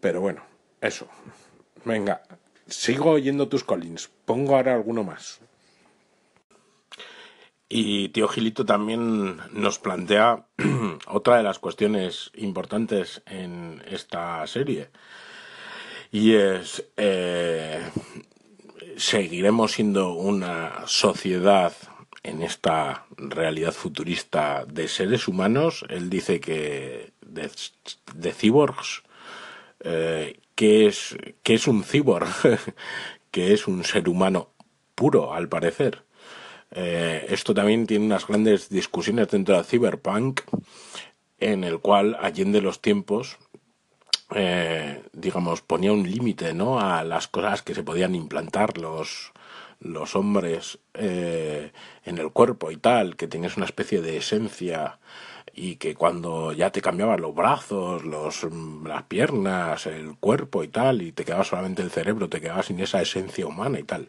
Pero 0.00 0.20
bueno, 0.20 0.42
eso. 0.80 1.08
Venga, 1.84 2.22
sigo 2.66 3.10
oyendo 3.10 3.48
tus 3.48 3.64
Collins. 3.64 4.10
Pongo 4.24 4.56
ahora 4.56 4.74
alguno 4.74 5.04
más. 5.04 5.40
Y 7.68 8.08
tío 8.10 8.28
Gilito 8.28 8.64
también 8.64 9.38
nos 9.52 9.78
plantea 9.78 10.46
otra 11.06 11.36
de 11.36 11.42
las 11.42 11.58
cuestiones 11.58 12.30
importantes 12.34 13.22
en 13.26 13.82
esta 13.86 14.46
serie. 14.46 14.88
Y 16.10 16.34
es, 16.34 16.84
eh, 16.96 17.82
¿seguiremos 18.96 19.72
siendo 19.72 20.14
una 20.14 20.86
sociedad 20.86 21.74
en 22.22 22.42
esta 22.42 23.06
realidad 23.16 23.72
futurista 23.72 24.64
de 24.66 24.88
seres 24.88 25.28
humanos, 25.28 25.84
él 25.88 26.10
dice 26.10 26.40
que 26.40 27.12
de, 27.20 28.32
cyborgs, 28.32 29.02
eh, 29.80 30.40
que, 30.54 30.86
es, 30.86 31.16
que 31.42 31.54
es 31.54 31.68
un 31.68 31.84
cyborg, 31.84 32.28
que 33.30 33.52
es 33.52 33.66
un 33.66 33.84
ser 33.84 34.08
humano 34.08 34.50
puro, 34.94 35.32
al 35.32 35.48
parecer. 35.48 36.02
Eh, 36.70 37.26
esto 37.30 37.54
también 37.54 37.86
tiene 37.86 38.06
unas 38.06 38.26
grandes 38.26 38.68
discusiones 38.68 39.28
dentro 39.28 39.56
de 39.56 39.64
Cyberpunk, 39.64 40.40
en 41.38 41.64
el 41.64 41.78
cual 41.78 42.16
Allende 42.20 42.60
los 42.60 42.82
tiempos, 42.82 43.38
eh, 44.34 45.02
digamos, 45.12 45.62
ponía 45.62 45.92
un 45.92 46.10
límite 46.10 46.52
¿no? 46.52 46.80
a 46.80 47.04
las 47.04 47.28
cosas 47.28 47.62
que 47.62 47.74
se 47.74 47.82
podían 47.82 48.14
implantar, 48.14 48.76
los, 48.76 49.32
los 49.80 50.16
hombres 50.16 50.78
eh, 50.94 51.72
en 52.04 52.18
el 52.18 52.30
cuerpo 52.32 52.70
y 52.70 52.76
tal, 52.76 53.16
que 53.16 53.28
tenías 53.28 53.56
una 53.56 53.66
especie 53.66 54.00
de 54.00 54.16
esencia 54.16 54.98
y 55.54 55.76
que 55.76 55.94
cuando 55.94 56.52
ya 56.52 56.70
te 56.70 56.80
cambiaban 56.80 57.20
los 57.20 57.34
brazos, 57.34 58.04
los, 58.04 58.46
las 58.84 59.02
piernas, 59.04 59.86
el 59.86 60.16
cuerpo 60.16 60.62
y 60.62 60.68
tal, 60.68 61.02
y 61.02 61.12
te 61.12 61.24
quedaba 61.24 61.44
solamente 61.44 61.82
el 61.82 61.90
cerebro, 61.90 62.28
te 62.28 62.40
quedaba 62.40 62.62
sin 62.62 62.80
esa 62.80 63.02
esencia 63.02 63.46
humana 63.46 63.78
y 63.78 63.82
tal. 63.84 64.08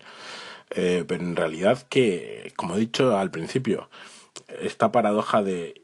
Eh, 0.71 1.03
pero 1.07 1.23
en 1.23 1.35
realidad 1.35 1.87
que, 1.89 2.53
como 2.55 2.75
he 2.75 2.79
dicho 2.79 3.17
al 3.17 3.31
principio, 3.31 3.89
esta 4.61 4.91
paradoja 4.91 5.41
de 5.41 5.81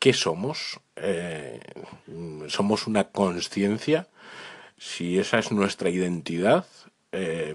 ¿qué 0.00 0.12
somos? 0.12 0.80
Eh, 0.96 1.60
¿Somos 2.48 2.86
una 2.86 3.04
conciencia? 3.04 4.08
Si 4.76 5.18
esa 5.18 5.38
es 5.38 5.52
nuestra 5.52 5.90
identidad, 5.90 6.66
eh, 7.16 7.54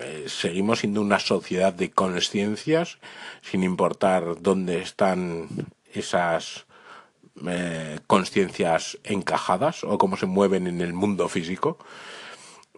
eh, 0.00 0.24
seguimos 0.26 0.80
siendo 0.80 1.00
una 1.00 1.18
sociedad 1.18 1.72
de 1.72 1.90
conciencias, 1.90 2.98
sin 3.40 3.62
importar 3.62 4.42
dónde 4.42 4.82
están 4.82 5.48
esas 5.92 6.66
eh, 7.46 7.98
conciencias 8.06 8.98
encajadas 9.04 9.84
o 9.84 9.96
cómo 9.96 10.18
se 10.18 10.26
mueven 10.26 10.66
en 10.66 10.82
el 10.82 10.92
mundo 10.92 11.28
físico. 11.28 11.78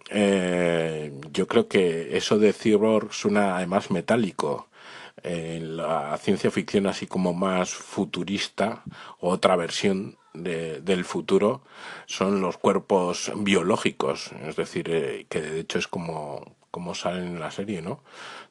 yo 0.09 1.47
creo 1.47 1.67
que 1.67 2.15
eso 2.15 2.39
de 2.39 2.53
cyborg 2.53 3.13
suena 3.13 3.57
además 3.57 3.91
metálico. 3.91 4.69
En 5.23 5.75
la 5.77 6.17
ciencia 6.17 6.51
ficción 6.51 6.87
así 6.87 7.07
como 7.07 7.33
más 7.33 7.71
futurista, 7.71 8.83
otra 9.19 9.55
versión 9.57 10.17
del 10.43 11.05
futuro 11.05 11.61
son 12.05 12.41
los 12.41 12.57
cuerpos 12.57 13.31
biológicos, 13.35 14.31
es 14.45 14.55
decir, 14.55 14.89
eh, 14.89 15.25
que 15.29 15.41
de 15.41 15.59
hecho 15.59 15.79
es 15.79 15.87
como, 15.87 16.55
como 16.71 16.95
sale 16.95 17.25
en 17.25 17.39
la 17.39 17.51
serie, 17.51 17.81
¿no? 17.81 18.03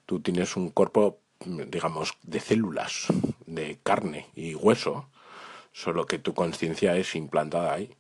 Tú 0.07 0.21
tienes 0.21 0.57
un 0.57 0.71
cuerpo, 0.71 1.19
digamos, 1.45 2.14
de 2.23 2.40
células, 2.40 3.07
de 3.47 3.78
carne 3.83 4.26
y 4.35 4.55
hueso, 4.55 5.09
solo 5.73 6.07
que 6.07 6.19
tu 6.19 6.35
conciencia 6.35 6.97
es 6.97 7.14
implantada 7.14 7.75
ahí. 7.75 7.97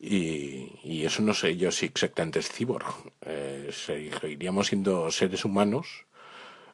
Y, 0.00 1.04
eso 1.04 1.22
no 1.22 1.34
sé 1.34 1.56
yo 1.56 1.70
si 1.70 1.86
exactamente 1.86 2.40
es 2.40 2.50
cyborg. 2.50 2.86
Eh, 3.22 3.70
siendo 4.64 5.10
seres 5.10 5.44
humanos, 5.44 6.06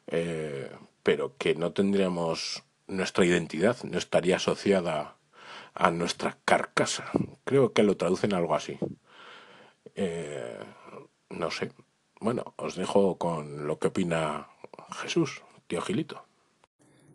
eh, 0.07 0.71
pero 1.03 1.35
que 1.37 1.55
no 1.55 1.71
tendríamos 1.71 2.63
nuestra 2.87 3.25
identidad, 3.25 3.77
no 3.83 3.97
estaría 3.97 4.37
asociada 4.37 5.15
a 5.79 5.91
nuestra 5.91 6.37
carcasa. 6.43 7.09
Creo 7.45 7.71
que 7.71 7.83
lo 7.83 7.95
traducen 7.95 8.33
algo 8.33 8.53
así. 8.53 8.77
Eh, 9.95 10.59
no 11.29 11.49
sé. 11.49 11.71
Bueno, 12.19 12.53
os 12.57 12.75
dejo 12.75 13.17
con 13.17 13.65
lo 13.65 13.79
que 13.79 13.87
opina 13.87 14.49
Jesús, 15.01 15.41
tío 15.67 15.81
Gilito. 15.81 16.25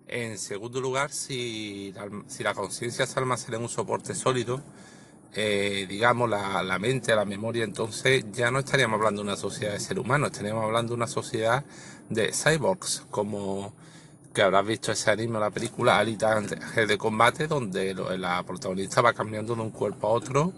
En 0.06 0.38
segundo 0.38 0.80
lugar, 0.80 1.10
si 1.10 1.92
la, 1.92 2.08
si 2.26 2.42
la 2.42 2.54
conciencia 2.54 3.06
se 3.06 3.18
almacena 3.18 3.58
en 3.58 3.64
un 3.64 3.68
soporte 3.68 4.14
sólido, 4.14 4.62
eh, 5.34 5.84
digamos, 5.86 6.30
la, 6.30 6.62
la, 6.62 6.78
mente, 6.78 7.14
la 7.14 7.26
memoria, 7.26 7.64
entonces 7.64 8.24
ya 8.32 8.50
no 8.50 8.60
estaríamos 8.60 8.96
hablando 8.96 9.22
de 9.22 9.28
una 9.28 9.36
sociedad 9.36 9.74
de 9.74 9.80
seres 9.80 10.02
humanos, 10.02 10.30
estaríamos 10.30 10.64
hablando 10.64 10.90
de 10.92 10.96
una 10.96 11.06
sociedad 11.06 11.64
de 12.08 12.32
cyborgs, 12.32 13.04
como 13.10 13.74
que 14.34 14.42
habrás 14.42 14.66
visto 14.66 14.92
ese 14.92 15.10
anime, 15.10 15.38
la 15.38 15.50
película 15.50 15.98
Alita 15.98 16.36
Ángel 16.36 16.88
de 16.88 16.98
Combate, 16.98 17.46
donde 17.46 17.94
la 18.18 18.42
protagonista 18.42 19.00
va 19.00 19.14
cambiando 19.14 19.54
de 19.54 19.62
un 19.62 19.70
cuerpo 19.70 20.08
a 20.08 20.10
otro 20.10 20.52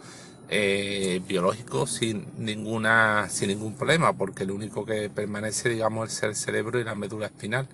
eh, 0.49 1.21
biológico 1.29 1.87
sin 1.87 2.27
ninguna 2.39 3.29
sin 3.29 3.49
ningún 3.49 3.75
problema, 3.75 4.13
porque 4.15 4.47
lo 4.47 4.55
único 4.55 4.85
que 4.85 5.11
permanece, 5.11 5.69
digamos, 5.69 6.13
es 6.13 6.23
el 6.23 6.35
cerebro 6.35 6.81
y 6.81 6.85
la 6.85 6.95
médula 6.95 7.27
espinal. 7.27 7.69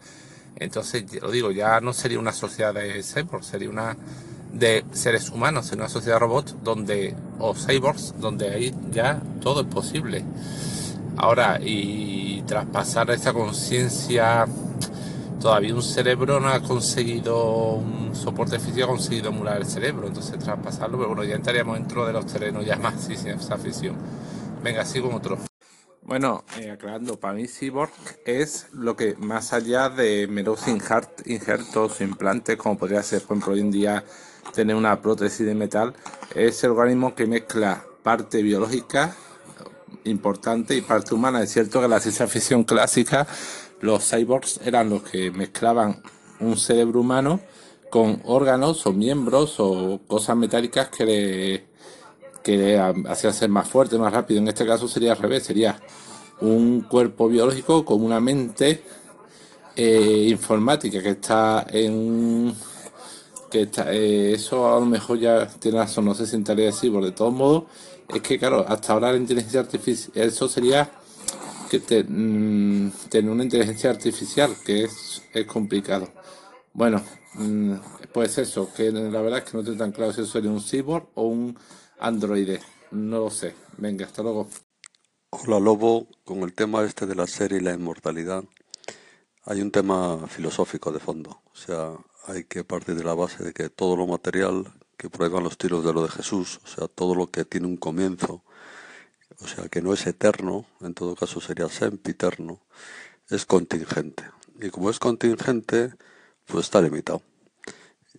Entonces, 0.56 1.04
lo 1.22 1.30
digo, 1.30 1.50
ya 1.52 1.80
no 1.80 1.92
sería 1.92 2.18
una 2.18 2.32
sociedad 2.32 2.74
de 2.74 3.02
cyborgs, 3.02 3.46
sería 3.46 3.70
una 3.70 3.96
de 4.52 4.84
seres 4.92 5.30
humanos, 5.30 5.66
sería 5.66 5.84
una 5.84 5.88
sociedad 5.88 6.16
de 6.16 6.20
robots 6.20 6.56
donde, 6.62 7.14
o 7.38 7.54
cyborgs, 7.54 8.14
donde 8.18 8.50
ahí 8.50 8.74
ya 8.90 9.22
todo 9.40 9.62
es 9.62 9.66
posible. 9.68 10.24
Ahora, 11.16 11.60
y 11.62 12.42
traspasar 12.46 13.10
esa 13.10 13.32
conciencia 13.32 14.46
todavía 15.42 15.74
un 15.74 15.82
cerebro 15.82 16.38
no 16.38 16.48
ha 16.48 16.60
conseguido, 16.62 17.74
un 17.74 18.14
soporte 18.14 18.60
físico 18.60 18.84
ha 18.84 18.88
conseguido 18.88 19.30
emular 19.30 19.56
el 19.56 19.66
cerebro, 19.66 20.06
entonces 20.06 20.38
traspasarlo, 20.38 20.96
pero 20.96 21.08
bueno, 21.08 21.24
ya 21.24 21.34
entraríamos 21.34 21.76
dentro 21.78 22.06
de 22.06 22.12
los 22.12 22.26
terrenos 22.26 22.64
ya 22.64 22.76
más 22.76 23.02
sin 23.06 23.26
esa 23.26 23.58
fisión. 23.58 23.96
Venga, 24.62 24.84
sigo 24.84 25.08
con 25.08 25.16
otro. 25.16 25.38
Bueno, 26.02 26.44
eh, 26.60 26.70
aclarando, 26.70 27.18
para 27.18 27.34
mí 27.34 27.48
Cyborg 27.48 27.90
es 28.24 28.68
lo 28.72 28.94
que 28.94 29.16
más 29.16 29.52
allá 29.52 29.88
de 29.88 30.28
meros 30.28 30.68
injertos, 30.68 32.00
implantes, 32.00 32.56
como 32.56 32.78
podría 32.78 33.02
ser, 33.02 33.22
por 33.22 33.36
ejemplo, 33.36 33.54
hoy 33.54 33.60
en 33.60 33.70
día 33.72 34.04
tener 34.54 34.76
una 34.76 35.00
prótesis 35.00 35.44
de 35.44 35.54
metal, 35.54 35.94
es 36.34 36.62
el 36.62 36.70
organismo 36.70 37.14
que 37.14 37.26
mezcla 37.26 37.84
parte 38.02 38.42
biológica 38.42 39.16
importante 40.04 40.74
y 40.74 40.80
parte 40.80 41.14
humana. 41.14 41.42
Es 41.42 41.52
cierto 41.52 41.80
que 41.80 41.88
la 41.88 42.00
ciencia 42.00 42.26
ficción 42.26 42.64
clásica 42.64 43.26
los 43.82 44.08
cyborgs 44.08 44.60
eran 44.64 44.88
los 44.88 45.02
que 45.02 45.30
mezclaban 45.30 46.02
un 46.40 46.56
cerebro 46.56 47.00
humano 47.00 47.40
con 47.90 48.22
órganos 48.24 48.86
o 48.86 48.92
miembros 48.92 49.56
o 49.58 50.00
cosas 50.06 50.36
metálicas 50.36 50.88
que 50.88 51.04
le, 51.04 51.66
que 52.42 52.78
hacían 52.78 53.34
ser 53.34 53.50
más 53.50 53.68
fuerte, 53.68 53.98
más 53.98 54.12
rápido. 54.12 54.40
En 54.40 54.48
este 54.48 54.64
caso 54.64 54.88
sería 54.88 55.12
al 55.12 55.18
revés, 55.18 55.42
sería 55.42 55.78
un 56.40 56.82
cuerpo 56.82 57.28
biológico 57.28 57.84
con 57.84 58.02
una 58.02 58.20
mente 58.20 58.82
eh, 59.76 60.26
informática 60.28 61.02
que 61.02 61.10
está 61.10 61.66
en 61.70 62.54
que 63.50 63.62
está, 63.62 63.92
eh, 63.92 64.32
eso 64.32 64.74
a 64.74 64.80
lo 64.80 64.86
mejor 64.86 65.18
ya 65.18 65.46
tiene 65.46 65.78
razón, 65.78 66.06
no 66.06 66.14
sé 66.14 66.26
si 66.26 66.36
entraría 66.36 66.70
así, 66.70 66.88
por 66.88 67.04
de 67.04 67.12
todos 67.12 67.34
modos, 67.34 67.64
es 68.08 68.22
que 68.22 68.38
claro, 68.38 68.64
hasta 68.66 68.94
ahora 68.94 69.12
la 69.12 69.18
inteligencia 69.18 69.60
artificial, 69.60 70.12
eso 70.16 70.48
sería 70.48 70.90
mm, 71.78 72.90
tener 73.08 73.30
una 73.30 73.44
inteligencia 73.44 73.90
artificial, 73.90 74.56
que 74.64 74.84
es, 74.84 75.22
es 75.32 75.46
complicado. 75.46 76.08
Bueno, 76.72 77.02
mm, 77.34 77.74
pues 78.12 78.38
eso, 78.38 78.72
que 78.74 78.90
la 78.90 79.20
verdad 79.22 79.38
es 79.40 79.44
que 79.44 79.52
no 79.54 79.60
estoy 79.60 79.76
tan 79.76 79.92
claro 79.92 80.12
si 80.12 80.22
eso 80.22 80.32
sería 80.32 80.50
un 80.50 80.62
cyborg 80.62 81.08
o 81.14 81.24
un 81.24 81.58
androide. 81.98 82.60
No 82.90 83.20
lo 83.20 83.30
sé. 83.30 83.54
Venga, 83.78 84.06
hasta 84.06 84.22
luego. 84.22 84.48
Hola 85.30 85.58
Lobo, 85.58 86.08
con 86.24 86.40
el 86.40 86.52
tema 86.52 86.84
este 86.84 87.06
de 87.06 87.14
la 87.14 87.26
serie 87.26 87.58
y 87.58 87.62
la 87.62 87.72
inmortalidad, 87.72 88.44
hay 89.44 89.62
un 89.62 89.70
tema 89.70 90.26
filosófico 90.28 90.92
de 90.92 91.00
fondo. 91.00 91.40
O 91.52 91.56
sea, 91.56 91.92
hay 92.26 92.44
que 92.44 92.64
partir 92.64 92.94
de 92.96 93.04
la 93.04 93.14
base 93.14 93.42
de 93.42 93.52
que 93.54 93.70
todo 93.70 93.96
lo 93.96 94.06
material, 94.06 94.72
que 94.98 95.08
prueban 95.08 95.42
los 95.42 95.56
tiros 95.56 95.84
de 95.84 95.92
lo 95.94 96.02
de 96.02 96.10
Jesús, 96.10 96.60
o 96.64 96.66
sea, 96.66 96.86
todo 96.86 97.14
lo 97.14 97.30
que 97.30 97.46
tiene 97.46 97.66
un 97.66 97.78
comienzo, 97.78 98.44
o 99.42 99.48
sea 99.48 99.68
que 99.68 99.82
no 99.82 99.92
es 99.92 100.06
eterno, 100.06 100.66
en 100.80 100.94
todo 100.94 101.16
caso 101.16 101.40
sería 101.40 101.68
sempiterno, 101.68 102.60
es 103.28 103.46
contingente. 103.46 104.24
Y 104.60 104.70
como 104.70 104.90
es 104.90 104.98
contingente, 104.98 105.94
pues 106.46 106.66
está 106.66 106.80
limitado. 106.80 107.22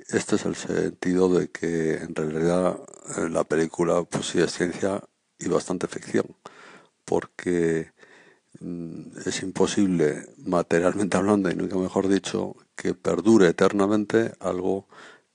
Este 0.10 0.36
es 0.36 0.46
el 0.46 0.56
sentido 0.56 1.30
de 1.30 1.50
que 1.50 1.96
en 1.96 2.16
realidad 2.16 2.78
eh, 3.18 3.30
la 3.30 3.44
película 3.44 4.04
pues 4.04 4.28
sí 4.28 4.40
es 4.40 4.52
ciencia 4.52 5.02
y 5.40 5.48
bastante 5.48 5.88
ficción, 5.88 6.36
porque 7.06 7.92
mm, 8.60 9.18
es 9.26 9.44
imposible, 9.44 10.28
materialmente 10.38 11.18
hablando, 11.18 11.50
y 11.50 11.56
nunca 11.56 11.78
mejor 11.78 12.08
dicho, 12.08 12.56
que 12.76 12.94
perdure 12.94 13.48
eternamente 13.48 14.34
algo 14.40 14.88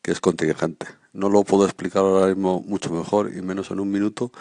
que 0.03 0.13
es 0.13 0.21
contingente. 0.21 0.87
No 1.13 1.31
lo 1.31 1.45
puedo 1.45 1.65
explicar 1.65 2.03
ahora 2.03 2.27
mismo 2.27 2.61
mucho 2.61 2.93
mejor 2.93 3.35
y 3.35 3.43
menos 3.43 3.71
en 3.71 3.81
un 3.81 3.91
minuto, 3.91 4.33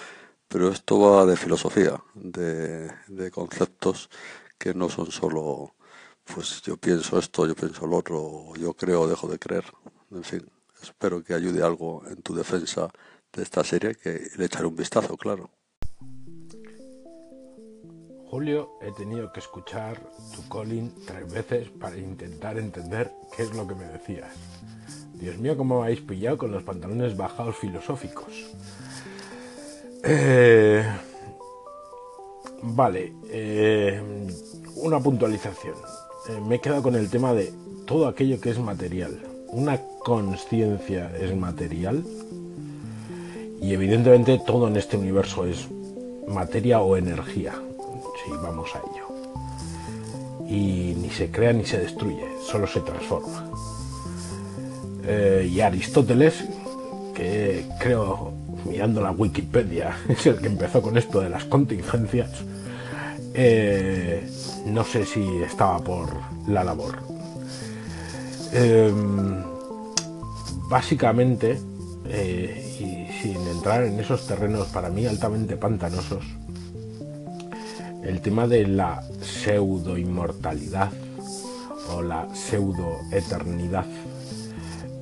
pero 0.48 0.70
esto 0.70 1.00
va 1.00 1.26
de 1.26 1.36
filosofía, 1.36 2.02
de, 2.16 3.32
conceptos 3.32 4.10
que 4.58 4.74
no 4.74 4.90
son 4.90 5.12
solo, 5.12 5.76
pues 6.24 6.62
yo 6.62 6.78
pienso 6.78 7.20
esto, 7.20 7.46
yo 7.46 7.56
pienso 7.56 7.86
lo 7.86 7.98
otro, 7.98 8.54
yo 8.60 8.74
creo 8.74 9.08
dejo 9.08 9.28
de 9.28 9.40
creer. 9.40 9.66
En 10.12 10.24
fin, 10.24 10.50
espero 10.82 11.24
que 11.24 11.34
ayude 11.34 11.64
algo 11.64 12.04
en 12.08 12.22
tu 12.22 12.34
defensa 12.34 12.90
de 13.34 13.44
esta 13.44 13.64
serie, 13.64 13.96
que 13.96 14.30
le 14.38 14.46
echaré 14.46 14.66
un 14.66 14.76
vistazo, 14.76 15.18
claro. 15.18 15.50
Julio, 18.30 18.72
he 18.82 18.92
tenido 18.92 19.32
que 19.32 19.40
escuchar 19.40 20.02
tu 20.36 20.48
calling 20.50 20.94
tres 21.06 21.32
veces 21.32 21.70
para 21.70 21.98
intentar 21.98 22.58
entender 22.58 23.12
qué 23.36 23.44
es 23.44 23.56
lo 23.56 23.66
que 23.66 23.76
me 23.76 23.86
decías. 23.86 24.34
Dios 25.14 25.38
mío, 25.38 25.56
cómo 25.56 25.80
me 25.80 25.86
habéis 25.86 26.02
pillado 26.02 26.38
con 26.38 26.52
los 26.52 26.64
pantalones 26.64 27.16
bajados 27.16 27.56
filosóficos. 27.56 28.54
Eh, 30.10 30.86
vale, 32.64 33.12
eh, 33.30 34.02
una 34.78 35.02
puntualización. 35.02 35.76
Eh, 36.30 36.40
me 36.48 36.56
he 36.56 36.62
quedado 36.62 36.82
con 36.82 36.96
el 36.96 37.10
tema 37.10 37.34
de 37.34 37.52
todo 37.86 38.08
aquello 38.08 38.40
que 38.40 38.52
es 38.52 38.58
material. 38.58 39.20
Una 39.50 39.82
conciencia 40.00 41.12
es 41.20 41.36
material 41.36 42.06
y 43.62 43.74
evidentemente 43.74 44.40
todo 44.46 44.70
en 44.70 44.78
este 44.78 44.96
universo 44.96 45.46
es 45.46 45.68
materia 46.26 46.80
o 46.80 46.96
energía, 46.96 47.56
si 48.24 48.32
vamos 48.32 48.70
a 48.76 48.80
ello. 48.80 50.48
Y 50.48 50.96
ni 50.96 51.10
se 51.10 51.30
crea 51.30 51.52
ni 51.52 51.66
se 51.66 51.80
destruye, 51.80 52.24
solo 52.46 52.66
se 52.66 52.80
transforma. 52.80 53.52
y 55.44 55.60
Aristóteles, 55.60 56.46
que 57.14 57.66
creo 57.80 58.37
mirando 58.68 59.02
la 59.02 59.12
Wikipedia, 59.12 59.98
es 60.10 60.26
el 60.26 60.38
que 60.38 60.48
empezó 60.48 60.82
con 60.82 60.98
esto 60.98 61.22
de 61.22 61.30
las 61.30 61.46
contingencias, 61.46 62.30
eh, 63.34 64.28
no 64.66 64.84
sé 64.84 65.06
si 65.06 65.26
estaba 65.44 65.80
por 65.80 66.10
la 66.48 66.64
labor. 66.64 66.96
Em, 68.54 69.44
básicamente, 70.70 71.60
eh, 72.06 72.64
y 72.80 73.22
sin 73.22 73.38
entrar 73.48 73.84
en 73.84 74.00
esos 74.00 74.26
terrenos 74.28 74.68
para 74.68 74.90
mí 74.90 75.06
altamente 75.06 75.58
pantanosos, 75.58 76.24
el 78.04 78.22
tema 78.22 78.48
de 78.48 78.68
la 78.68 79.04
pseudo 79.22 79.98
inmortalidad 79.98 80.92
o 81.94 82.02
la 82.02 82.28
pseudo 82.34 82.98
eternidad 83.12 83.86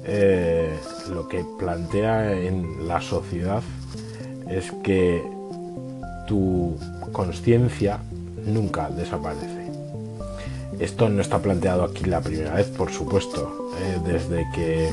eh, 0.06 0.78
lo 1.10 1.28
que 1.28 1.46
plantea 1.58 2.34
en 2.34 2.88
la 2.88 3.02
sociedad 3.02 3.64
es 4.50 4.72
que 4.84 5.24
tu 6.28 6.78
conciencia 7.12 8.00
nunca 8.46 8.90
desaparece. 8.90 9.66
Esto 10.80 11.10
no 11.10 11.22
está 11.22 11.40
planteado 11.40 11.84
aquí 11.84 12.04
la 12.06 12.22
primera 12.22 12.54
vez, 12.56 12.68
por 12.68 12.92
supuesto, 12.92 13.72
eh, 13.80 13.98
desde 14.06 14.46
que 14.54 14.90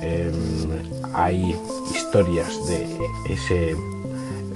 em, 0.00 0.32
hay 1.12 1.54
historias 1.94 2.66
de 2.66 2.86
ese 3.28 3.76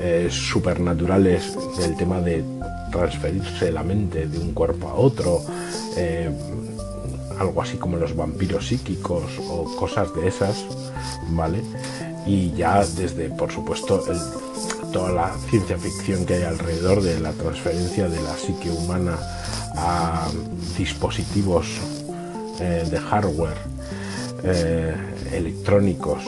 eh, 0.00 0.28
supernaturales 0.30 1.56
del 1.78 1.96
tema 1.96 2.20
de 2.20 2.42
transferirse 2.90 3.70
la 3.72 3.82
mente 3.82 4.26
de 4.26 4.38
un 4.38 4.52
cuerpo 4.52 4.88
a 4.88 4.94
otro, 4.94 5.42
eh, 5.96 6.30
algo 7.38 7.62
así 7.62 7.76
como 7.76 7.96
los 7.96 8.14
vampiros 8.16 8.68
psíquicos 8.68 9.24
o 9.48 9.64
cosas 9.76 10.14
de 10.14 10.28
esas, 10.28 10.64
¿vale? 11.30 11.62
Y 12.26 12.52
ya 12.52 12.84
desde, 12.84 13.28
por 13.30 13.52
supuesto, 13.52 14.02
toda 14.92 15.12
la 15.12 15.34
ciencia 15.50 15.76
ficción 15.76 16.24
que 16.24 16.34
hay 16.34 16.42
alrededor 16.44 17.02
de 17.02 17.20
la 17.20 17.32
transferencia 17.32 18.08
de 18.08 18.22
la 18.22 18.34
psique 18.34 18.70
humana 18.70 19.18
a 19.76 20.28
dispositivos 20.78 21.66
eh, 22.60 22.86
de 22.88 22.98
hardware 22.98 23.58
eh, 24.44 24.94
electrónicos 25.32 26.22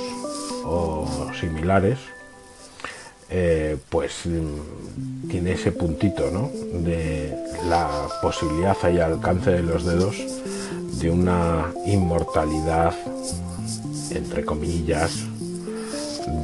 o 0.65 1.07
similares, 1.39 1.99
eh, 3.31 3.77
pues 3.89 4.27
mm, 4.27 5.29
tiene 5.29 5.53
ese 5.53 5.73
puntito 5.73 6.31
¿no? 6.31 6.51
de 6.81 7.37
la 7.69 7.89
posibilidad 8.23 8.77
al 8.83 9.01
alcance 9.01 9.51
de 9.51 9.63
los 9.63 9.85
dedos 9.85 10.17
de 11.01 11.11
una 11.11 11.73
inmortalidad, 11.85 12.95
entre 14.11 14.45
comillas, 14.45 15.13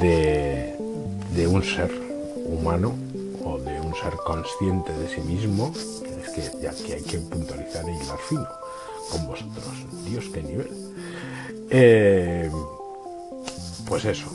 de, 0.01 0.77
de 1.35 1.47
un 1.47 1.63
ser 1.63 1.91
humano 2.47 2.95
o 3.45 3.59
de 3.59 3.81
un 3.81 3.95
ser 3.95 4.15
consciente 4.25 4.93
de 4.93 5.09
sí 5.09 5.21
mismo. 5.23 5.73
Es 6.23 6.31
que 6.31 6.63
ya 6.63 6.73
que 6.73 6.95
hay 6.95 7.03
que 7.03 7.19
puntualizar 7.19 7.85
y 7.89 7.93
hilar 7.93 8.19
fino 8.29 8.47
con 9.11 9.27
vosotros. 9.27 9.65
Dios, 10.09 10.27
qué 10.33 10.43
nivel. 10.43 10.71
Eh, 11.71 12.51
pues 13.89 14.05
eso, 14.05 14.27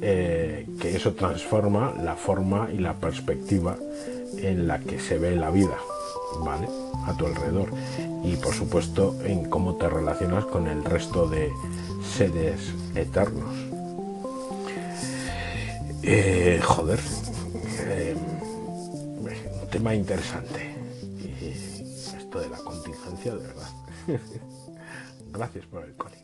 eh, 0.00 0.66
que 0.80 0.96
eso 0.96 1.14
transforma 1.14 1.94
la 2.02 2.14
forma 2.14 2.68
y 2.72 2.78
la 2.78 2.94
perspectiva 2.94 3.76
en 4.36 4.68
la 4.68 4.78
que 4.78 5.00
se 5.00 5.18
ve 5.18 5.34
la 5.34 5.50
vida, 5.50 5.76
¿vale? 6.40 6.68
A 7.06 7.16
tu 7.16 7.26
alrededor. 7.26 7.70
Y 8.24 8.36
por 8.36 8.54
supuesto 8.54 9.16
en 9.24 9.48
cómo 9.48 9.76
te 9.76 9.88
relacionas 9.88 10.44
con 10.46 10.66
el 10.66 10.84
resto 10.84 11.28
de 11.28 11.52
seres 12.16 12.60
eternos. 12.94 13.54
Eh, 16.02 16.60
joder, 16.64 17.00
un 19.62 19.68
tema 19.70 19.94
interesante. 19.94 20.74
Y 21.18 21.48
esto 22.16 22.40
de 22.40 22.48
la 22.48 22.58
contingencia, 22.58 23.34
de 23.34 23.46
verdad. 23.46 23.70
Gracias 25.32 25.66
por 25.66 25.84
el 25.84 25.94
coni. 25.94 26.16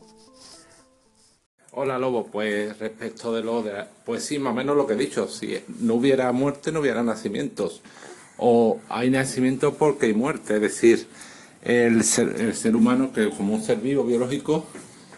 Hola 1.77 1.99
Lobo, 1.99 2.27
pues 2.27 2.79
respecto 2.79 3.33
de 3.33 3.43
lo 3.43 3.61
de... 3.61 3.85
Pues 4.05 4.23
sí, 4.23 4.39
más 4.39 4.53
o 4.53 4.55
menos 4.55 4.77
lo 4.77 4.87
que 4.87 4.93
he 4.93 4.97
dicho, 4.97 5.27
si 5.27 5.61
no 5.79 5.95
hubiera 5.95 6.31
muerte 6.31 6.71
no 6.71 6.79
hubiera 6.79 7.03
nacimientos. 7.03 7.81
O 8.37 8.79
hay 8.89 9.09
nacimiento 9.09 9.75
porque 9.75 10.07
hay 10.07 10.13
muerte, 10.13 10.55
es 10.55 10.61
decir, 10.61 11.07
el 11.63 12.03
ser, 12.03 12.75
humano 12.75 13.11
que 13.11 13.29
como 13.29 13.55
un 13.55 13.63
ser 13.63 13.77
vivo 13.77 14.03
biológico 14.03 14.65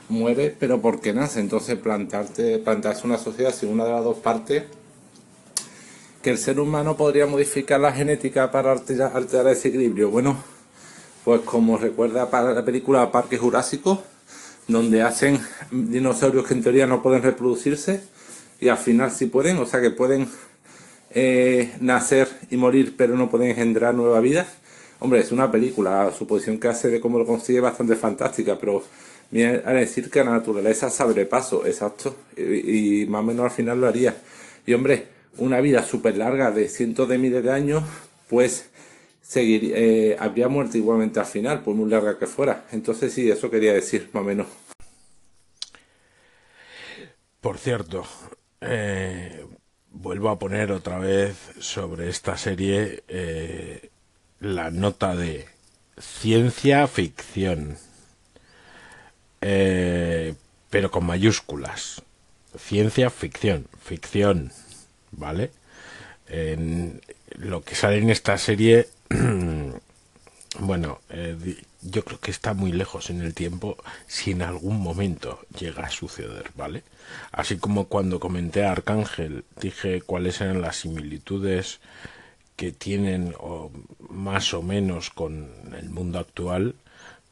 muere 0.10 0.56
pero 0.58 0.82
porque 0.82 1.13
nace. 1.13 1.39
Entonces 1.39 1.77
plantarte, 1.77 2.60
plantarse 2.60 3.06
una 3.06 3.17
sociedad 3.17 3.53
sin 3.53 3.69
una 3.69 3.86
de 3.86 3.91
las 3.91 4.03
dos 4.03 4.17
partes 4.17 4.63
que 6.21 6.32
el 6.32 6.38
ser 6.38 6.60
humano 6.60 6.97
podría 6.97 7.27
modificar 7.27 7.80
la 7.80 7.91
genética 7.91 8.51
para 8.51 8.71
alterar, 8.71 9.12
alterar 9.15 9.47
ese 9.47 9.69
equilibrio. 9.69 10.10
Bueno, 10.10 10.38
pues 11.23 11.41
como 11.41 11.77
recuerda 11.77 12.30
para 12.30 12.53
la 12.53 12.65
película 12.65 13.12
Parque 13.12 13.38
Jurásico, 13.38 14.01
donde 14.67 15.01
hacen 15.01 15.39
dinosaurios 15.71 16.45
que 16.45 16.53
en 16.53 16.63
teoría 16.63 16.88
no 16.88 17.01
pueden 17.01 17.21
reproducirse 17.21 18.01
y 18.60 18.69
al 18.69 18.77
final 18.77 19.12
sí 19.12 19.27
pueden, 19.27 19.58
o 19.58 19.65
sea 19.65 19.82
que 19.82 19.91
pueden 19.91 20.27
eh, 21.19 21.71
nacer 21.82 22.27
y 22.51 22.58
morir 22.58 22.93
pero 22.95 23.15
no 23.15 23.27
pueden 23.27 23.49
engendrar 23.49 23.95
nueva 23.95 24.19
vida. 24.19 24.45
Hombre, 24.99 25.19
es 25.19 25.32
una 25.32 25.51
película, 25.51 26.06
la 26.06 26.12
suposición 26.12 26.60
que 26.60 26.67
hace 26.67 26.89
de 26.89 26.99
cómo 26.99 27.17
lo 27.17 27.25
consigue 27.25 27.60
bastante 27.60 27.95
fantástica, 27.95 28.60
pero 28.60 28.84
a 29.65 29.71
decir 29.73 30.12
que 30.12 30.23
la 30.23 30.30
naturaleza 30.30 30.91
sabe 30.91 31.25
paso, 31.25 31.65
exacto, 31.65 32.15
y, 32.38 33.01
y, 33.01 33.06
más 33.08 33.21
o 33.21 33.23
menos 33.23 33.45
al 33.45 33.51
final 33.51 33.82
lo 33.82 33.88
haría. 33.88 34.15
Y 34.67 34.73
hombre, 34.73 35.08
una 35.38 35.60
vida 35.60 35.84
súper 35.84 36.17
larga 36.17 36.51
de 36.51 36.69
cientos 36.69 37.10
de 37.10 37.17
miles 37.17 37.43
de 37.43 37.51
años, 37.51 37.84
pues 38.30 38.69
seguir, 39.21 39.73
eh, 39.75 40.15
habría 40.19 40.47
muerto 40.49 40.77
igualmente 40.77 41.19
al 41.19 41.25
final, 41.25 41.63
por 41.63 41.73
muy 41.73 41.89
larga 41.89 42.19
que 42.19 42.27
fuera. 42.27 42.65
Entonces 42.71 43.12
sí, 43.12 43.27
eso 43.30 43.49
quería 43.49 43.73
decir, 43.73 44.10
más 44.13 44.21
o 44.21 44.25
menos. 44.25 44.47
Por 47.41 47.58
cierto, 47.58 48.06
eh, 48.62 49.45
vuelvo 50.01 50.29
a 50.29 50.39
poner 50.39 50.71
otra 50.71 50.99
vez 50.99 51.36
sobre 51.60 52.10
esta 52.10 52.38
serie 52.38 53.03
eh, 53.07 53.89
la 54.39 54.71
nota 54.71 55.15
de 55.15 55.47
ciencia 55.99 56.88
ficción, 56.88 57.77
eh, 59.41 60.36
pero 60.69 60.91
con 60.91 61.05
mayúsculas. 61.05 62.01
Ciencia 62.57 63.10
ficción, 63.10 63.67
ficción, 63.83 64.51
¿vale? 65.12 65.51
Lo 67.38 67.63
que 67.63 67.75
sale 67.75 67.97
en 67.97 68.10
esta 68.10 68.38
serie 68.38 68.88
bueno, 70.60 70.99
eh, 71.10 71.36
yo 71.81 72.03
creo 72.03 72.19
que 72.19 72.31
está 72.31 72.53
muy 72.53 72.71
lejos 72.71 73.09
en 73.09 73.21
el 73.21 73.33
tiempo 73.33 73.77
si 74.07 74.31
en 74.31 74.41
algún 74.41 74.79
momento 74.81 75.39
llega 75.57 75.83
a 75.85 75.89
suceder, 75.89 76.51
¿vale? 76.55 76.83
Así 77.31 77.57
como 77.57 77.85
cuando 77.85 78.19
comenté 78.19 78.65
a 78.65 78.71
Arcángel, 78.71 79.45
dije 79.59 80.01
cuáles 80.01 80.41
eran 80.41 80.61
las 80.61 80.77
similitudes 80.77 81.79
que 82.55 82.71
tienen 82.71 83.35
o 83.39 83.71
más 84.09 84.53
o 84.53 84.61
menos 84.61 85.11
con 85.11 85.49
el 85.79 85.89
mundo 85.89 86.19
actual 86.19 86.75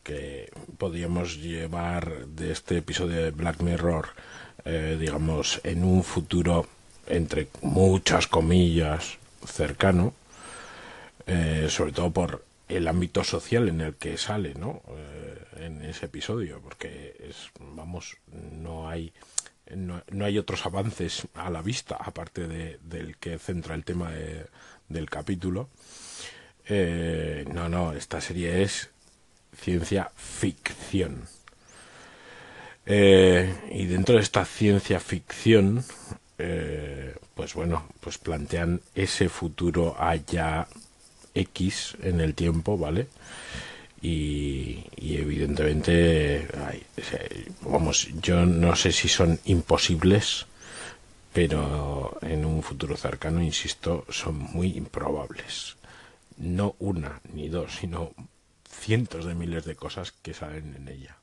que 0.03 0.51
podríamos 0.77 1.41
llevar 1.41 2.27
de 2.27 2.51
este 2.51 2.77
episodio 2.77 3.23
de 3.23 3.31
Black 3.31 3.59
Mirror, 3.61 4.09
eh, 4.63 4.97
digamos, 4.99 5.59
en 5.63 5.83
un 5.83 6.03
futuro 6.03 6.67
entre 7.07 7.47
muchas 7.61 8.27
comillas 8.27 9.17
cercano, 9.47 10.13
eh, 11.25 11.67
sobre 11.69 11.91
todo 11.91 12.11
por 12.11 12.44
el 12.67 12.87
ámbito 12.87 13.23
social 13.23 13.69
en 13.69 13.81
el 13.81 13.95
que 13.95 14.17
sale, 14.17 14.53
¿no? 14.55 14.81
Eh, 14.89 15.65
en 15.65 15.81
ese 15.83 16.07
episodio, 16.07 16.61
porque 16.61 17.15
es, 17.19 17.51
vamos, 17.59 18.17
no 18.31 18.89
hay 18.89 19.13
no, 19.73 20.03
hay 20.23 20.37
otros 20.37 20.63
avances 20.67 21.27
a 21.33 21.49
la 21.49 21.63
vista 21.63 21.95
aparte 21.99 22.47
de, 22.47 22.77
del 22.83 23.17
que 23.17 23.39
centra 23.39 23.73
el 23.73 23.83
tema 23.83 24.11
del 24.87 25.09
capítulo. 25.09 25.69
Eh, 26.67 27.45
no, 27.51 27.67
no, 27.67 27.93
esta 27.93 28.21
serie 28.21 28.61
es 28.61 28.91
ciencia 29.59 30.11
ficción. 30.15 31.23
y 32.85 33.85
dentro 33.87 34.15
de 34.15 34.21
esta 34.21 34.45
ciencia 34.45 34.99
ficción, 34.99 35.83
pues 37.33 37.55
bueno, 37.55 37.87
pues 38.01 38.19
plantean 38.19 38.81
ese 38.93 39.29
futuro 39.29 39.95
allá 39.99 40.67
X 41.35 41.97
en 42.01 42.21
el 42.21 42.33
tiempo, 42.33 42.77
¿vale? 42.77 43.07
Y, 44.01 44.83
evidentemente, 44.97 46.47
vamos, 47.61 48.07
yo 48.21 48.45
no 48.45 48.75
sé 48.75 48.91
si 48.91 49.07
son 49.07 49.39
imposibles, 49.45 50.45
pero 51.33 52.17
en 52.21 52.45
un 52.45 52.61
futuro 52.61 52.95
cercano, 52.97 53.41
insisto, 53.41 54.05
son 54.09 54.37
muy 54.37 54.77
improbables. 54.77 55.77
No 56.37 56.75
una 56.79 57.21
ni 57.33 57.49
dos, 57.49 57.77
sino 57.79 58.11
cientos 58.69 59.25
de 59.25 59.35
miles 59.35 59.65
de 59.65 59.75
cosas 59.75 60.11
que 60.11 60.33
salen 60.33 60.75
en 60.75 60.87
ella. 60.87 61.17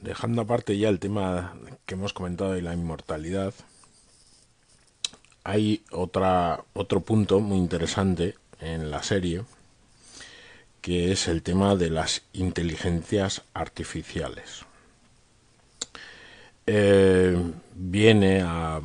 Dejando 0.00 0.42
aparte 0.42 0.78
ya 0.78 0.88
el 0.88 1.00
tema 1.00 1.56
que 1.84 1.94
hemos 1.94 2.12
comentado 2.12 2.52
de 2.52 2.62
la 2.62 2.72
inmortalidad, 2.72 3.52
hay 5.48 5.82
otra, 5.90 6.62
otro 6.74 7.00
punto 7.00 7.40
muy 7.40 7.56
interesante 7.56 8.34
en 8.60 8.90
la 8.90 9.02
serie, 9.02 9.44
que 10.82 11.10
es 11.10 11.26
el 11.26 11.42
tema 11.42 11.74
de 11.74 11.88
las 11.88 12.22
inteligencias 12.34 13.42
artificiales. 13.54 14.66
Eh, 16.66 17.34
viene 17.74 18.42
a 18.44 18.82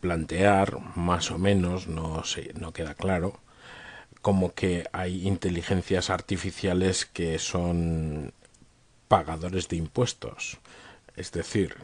plantear, 0.00 0.78
más 0.96 1.30
o 1.30 1.36
menos, 1.36 1.86
no, 1.86 2.22
no 2.54 2.72
queda 2.72 2.94
claro, 2.94 3.38
como 4.22 4.54
que 4.54 4.86
hay 4.92 5.28
inteligencias 5.28 6.08
artificiales 6.08 7.04
que 7.04 7.38
son 7.38 8.32
pagadores 9.06 9.68
de 9.68 9.76
impuestos, 9.76 10.56
es 11.14 11.30
decir, 11.30 11.76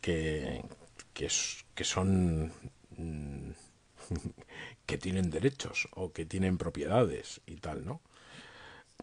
que, 0.00 0.64
que, 1.14 1.28
son 1.84 2.52
que 4.86 4.98
tienen 4.98 5.30
derechos 5.30 5.88
o 5.94 6.12
que 6.12 6.24
tienen 6.24 6.58
propiedades 6.58 7.40
y 7.46 7.56
tal, 7.56 7.84
¿no? 7.86 8.00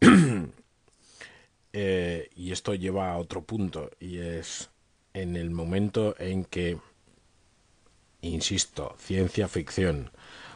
Eh, 1.74 2.30
y 2.36 2.54
esto 2.54 2.74
lleva 2.74 3.12
a 3.12 3.18
otro 3.18 3.44
punto 3.44 3.92
y 4.00 4.18
es 4.18 4.70
en 5.14 5.36
el 5.36 5.52
momento 5.52 6.16
en 6.18 6.44
que, 6.46 6.80
insisto, 8.22 8.96
ciencia 8.98 9.48
ficción, 9.48 10.10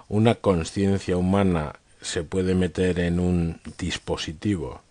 una 0.07 0.35
conciencia 0.35 1.17
humana 1.17 1.75
se 2.01 2.23
puede 2.23 2.55
meter 2.55 2.99
en 2.99 3.19
un 3.19 3.61
dispositivo 3.77 4.81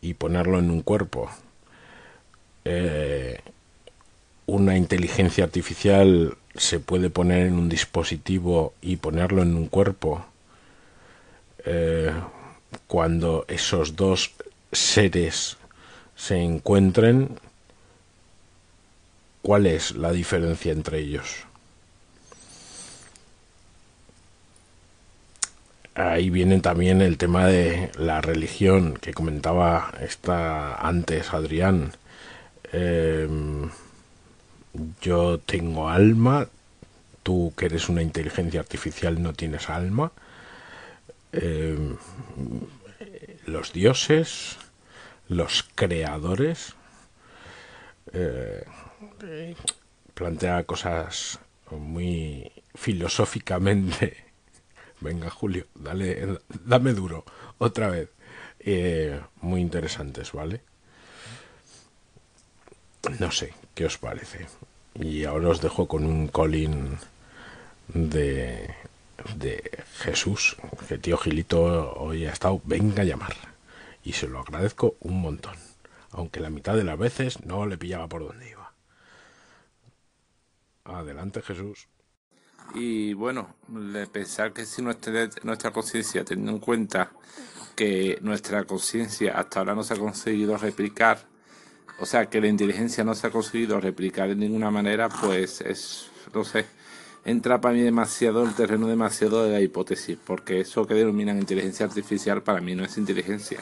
y 0.00 0.14
ponerlo 0.14 0.58
en 0.58 0.70
un 0.70 0.82
cuerpo, 0.82 1.30
eh, 2.64 3.40
una 4.46 4.76
inteligencia 4.76 5.44
artificial 5.44 6.38
se 6.56 6.80
puede 6.80 7.10
poner 7.10 7.46
en 7.46 7.54
un 7.54 7.68
dispositivo 7.68 8.74
y 8.80 8.96
ponerlo 8.96 9.42
en 9.42 9.54
un 9.56 9.68
cuerpo, 9.68 10.24
eh, 11.64 12.12
cuando 12.86 13.44
esos 13.48 13.96
dos 13.96 14.32
seres 14.72 15.56
se 16.16 16.38
encuentren, 16.38 17.38
¿cuál 19.42 19.66
es 19.66 19.92
la 19.92 20.12
diferencia 20.12 20.72
entre 20.72 20.98
ellos? 20.98 21.46
ahí 25.94 26.30
viene 26.30 26.60
también 26.60 27.00
el 27.02 27.18
tema 27.18 27.46
de 27.46 27.90
la 27.96 28.20
religión 28.20 28.94
que 29.00 29.14
comentaba 29.14 29.92
esta 30.00 30.74
antes 30.74 31.32
Adrián. 31.32 31.92
Em, 32.72 33.70
yo 35.00 35.38
tengo 35.38 35.88
alma, 35.88 36.48
tú 37.22 37.52
que 37.56 37.66
eres 37.66 37.88
una 37.88 38.02
inteligencia 38.02 38.60
artificial 38.60 39.22
no 39.22 39.32
tienes 39.32 39.70
alma. 39.70 40.12
Em, 41.32 41.96
los 43.46 43.72
dioses, 43.72 44.56
los 45.28 45.64
creadores, 45.74 46.74
eh, 48.12 48.64
plantea 50.14 50.64
cosas 50.64 51.40
muy 51.70 52.52
filosóficamente 52.74 54.24
Venga, 55.00 55.30
Julio, 55.30 55.66
dale, 55.74 56.38
dame 56.64 56.92
duro, 56.92 57.24
otra 57.58 57.88
vez. 57.88 58.10
Eh, 58.60 59.20
muy 59.42 59.60
interesantes, 59.60 60.32
¿vale? 60.32 60.62
No 63.18 63.30
sé, 63.30 63.52
¿qué 63.74 63.86
os 63.86 63.98
parece? 63.98 64.46
Y 64.94 65.24
ahora 65.24 65.48
os 65.48 65.60
dejo 65.60 65.86
con 65.86 66.04
un 66.04 66.28
Colin 66.28 66.96
de, 67.88 68.74
de 69.36 69.82
Jesús, 69.98 70.56
que 70.88 70.98
tío 70.98 71.16
Gilito 71.18 71.92
hoy 71.94 72.26
ha 72.26 72.32
estado, 72.32 72.60
venga 72.64 73.02
a 73.02 73.06
llamar. 73.06 73.34
Y 74.04 74.12
se 74.12 74.28
lo 74.28 74.40
agradezco 74.40 74.96
un 75.00 75.20
montón, 75.20 75.56
aunque 76.10 76.40
la 76.40 76.50
mitad 76.50 76.76
de 76.76 76.84
las 76.84 76.98
veces 76.98 77.44
no 77.44 77.66
le 77.66 77.78
pillaba 77.78 78.08
por 78.08 78.26
donde 78.26 78.50
iba. 78.50 78.72
Adelante 80.84 81.42
Jesús. 81.42 81.88
Y 82.74 83.12
bueno, 83.14 83.56
pensar 84.12 84.52
que 84.52 84.64
si 84.64 84.82
nuestra, 84.82 85.28
nuestra 85.42 85.70
conciencia, 85.70 86.24
teniendo 86.24 86.52
en 86.52 86.58
cuenta 86.58 87.12
que 87.74 88.18
nuestra 88.22 88.64
conciencia 88.64 89.38
hasta 89.38 89.60
ahora 89.60 89.74
no 89.74 89.82
se 89.82 89.94
ha 89.94 89.98
conseguido 89.98 90.56
replicar, 90.56 91.26
o 91.98 92.06
sea, 92.06 92.26
que 92.26 92.40
la 92.40 92.48
inteligencia 92.48 93.04
no 93.04 93.14
se 93.14 93.26
ha 93.26 93.30
conseguido 93.30 93.80
replicar 93.80 94.28
de 94.28 94.36
ninguna 94.36 94.70
manera, 94.70 95.08
pues 95.08 95.60
es, 95.60 96.10
no 96.34 96.44
sé, 96.44 96.66
entra 97.24 97.60
para 97.60 97.74
mí 97.74 97.80
demasiado 97.80 98.42
el 98.44 98.54
terreno 98.54 98.86
demasiado 98.86 99.44
de 99.44 99.52
la 99.52 99.60
hipótesis, 99.60 100.18
porque 100.24 100.60
eso 100.60 100.86
que 100.86 100.94
denominan 100.94 101.38
inteligencia 101.38 101.86
artificial 101.86 102.42
para 102.42 102.60
mí 102.60 102.74
no 102.74 102.84
es 102.84 102.98
inteligencia. 102.98 103.60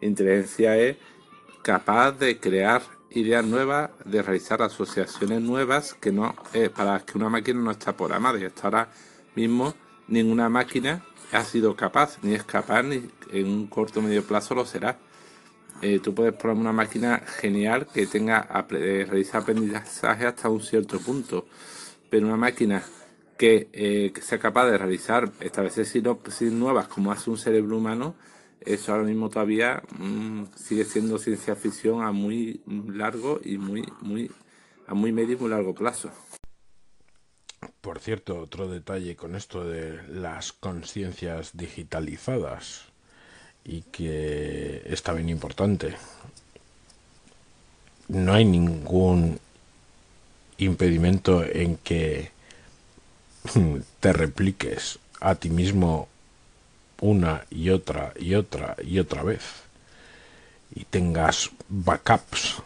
Inteligencia 0.00 0.76
es 0.76 0.96
capaz 1.62 2.12
de 2.12 2.38
crear 2.38 2.82
ideas 3.10 3.44
nuevas, 3.44 3.90
de 4.04 4.22
realizar 4.22 4.62
asociaciones 4.62 5.40
nuevas 5.40 5.94
que 5.94 6.12
no 6.12 6.34
eh, 6.52 6.70
para 6.70 7.00
que 7.00 7.18
una 7.18 7.28
máquina 7.28 7.60
no 7.60 7.70
está 7.70 7.96
programada 7.96 8.38
y 8.38 8.44
hasta 8.44 8.62
ahora 8.64 8.88
mismo 9.34 9.74
ninguna 10.06 10.48
máquina 10.48 11.04
ha 11.32 11.44
sido 11.44 11.76
capaz, 11.76 12.18
ni 12.22 12.34
es 12.34 12.44
capaz, 12.44 12.82
ni 12.82 13.10
en 13.32 13.46
un 13.46 13.66
corto 13.66 14.00
o 14.00 14.02
medio 14.02 14.22
plazo 14.24 14.54
lo 14.54 14.64
será. 14.64 14.98
Eh, 15.82 16.00
tú 16.00 16.14
puedes 16.14 16.34
programar 16.34 16.60
una 16.62 16.72
máquina 16.72 17.18
genial 17.18 17.86
que 17.86 18.06
tenga 18.06 18.48
eh, 18.70 19.06
realizar 19.08 19.42
aprendizaje 19.42 20.26
hasta 20.26 20.48
un 20.48 20.60
cierto 20.60 20.98
punto, 20.98 21.46
pero 22.10 22.26
una 22.26 22.36
máquina 22.36 22.82
que, 23.36 24.12
sea 24.20 24.38
capaz 24.38 24.66
de 24.66 24.78
realizar, 24.78 25.30
establecer 25.40 25.86
sinopsis 25.86 26.50
nuevas 26.50 26.88
como 26.88 27.12
hace 27.12 27.30
un 27.30 27.38
cerebro 27.38 27.76
humano, 27.76 28.16
eso 28.60 28.92
ahora 28.92 29.04
mismo 29.04 29.30
todavía 29.30 29.82
mm, 29.98 30.44
sigue 30.56 30.84
siendo 30.84 31.18
ciencia 31.18 31.54
ficción 31.54 32.02
a 32.02 32.10
muy 32.10 32.60
largo 32.66 33.40
y 33.44 33.56
muy, 33.56 33.86
muy, 34.00 34.30
a 34.86 34.94
muy 34.94 35.12
medio 35.12 35.36
y 35.36 35.40
muy 35.40 35.50
largo 35.50 35.74
plazo. 35.74 36.10
Por 37.80 38.00
cierto, 38.00 38.38
otro 38.38 38.68
detalle 38.68 39.16
con 39.16 39.34
esto 39.34 39.64
de 39.64 40.02
las 40.08 40.52
conciencias 40.52 41.56
digitalizadas 41.56 42.92
y 43.68 43.82
que 43.92 44.82
está 44.86 45.12
bien 45.12 45.28
importante. 45.28 45.94
No 48.08 48.32
hay 48.32 48.46
ningún 48.46 49.38
impedimento 50.56 51.44
en 51.44 51.76
que 51.76 52.30
te 54.00 54.12
repliques 54.14 54.98
a 55.20 55.34
ti 55.34 55.50
mismo 55.50 56.08
una 57.00 57.44
y 57.50 57.68
otra 57.68 58.14
y 58.18 58.34
otra 58.34 58.74
y 58.82 58.98
otra 58.98 59.22
vez 59.22 59.42
y 60.74 60.84
tengas 60.84 61.50
backups 61.68 62.56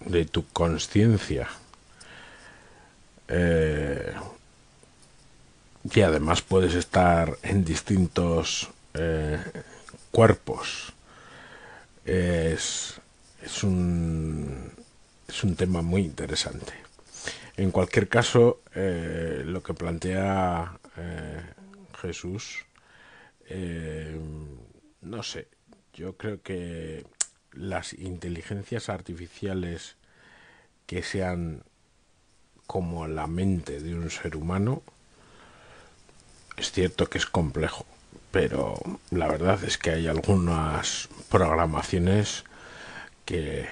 de 0.00 0.24
tu 0.24 0.46
conciencia 0.48 1.48
eh, 3.28 4.12
y 5.84 6.00
además 6.00 6.42
puedes 6.42 6.74
estar 6.74 7.38
en 7.42 7.64
distintos 7.64 8.68
eh, 8.94 9.38
cuerpos. 10.10 10.92
Es, 12.04 13.00
es, 13.42 13.62
un, 13.64 14.72
es 15.28 15.44
un 15.44 15.56
tema 15.56 15.82
muy 15.82 16.02
interesante. 16.02 16.72
En 17.56 17.70
cualquier 17.70 18.08
caso 18.08 18.60
eh, 18.74 19.42
lo 19.44 19.62
que 19.62 19.74
plantea 19.74 20.78
Jesús 22.00 22.66
eh, 23.48 24.18
no 25.02 25.22
sé, 25.22 25.48
yo 25.92 26.16
creo 26.16 26.42
que 26.42 27.06
las 27.52 27.92
inteligencias 27.92 28.88
artificiales 28.88 29.96
que 30.86 31.02
sean 31.02 31.62
como 32.66 33.06
la 33.06 33.26
mente 33.26 33.80
de 33.80 33.94
un 33.94 34.10
ser 34.10 34.36
humano, 34.36 34.82
es 36.56 36.72
cierto 36.72 37.08
que 37.08 37.18
es 37.18 37.26
complejo, 37.26 37.86
pero 38.38 38.74
la 39.12 39.28
verdad 39.28 39.64
es 39.64 39.78
que 39.78 39.92
hay 39.92 40.08
algunas 40.08 41.08
programaciones 41.30 42.44
que 43.24 43.64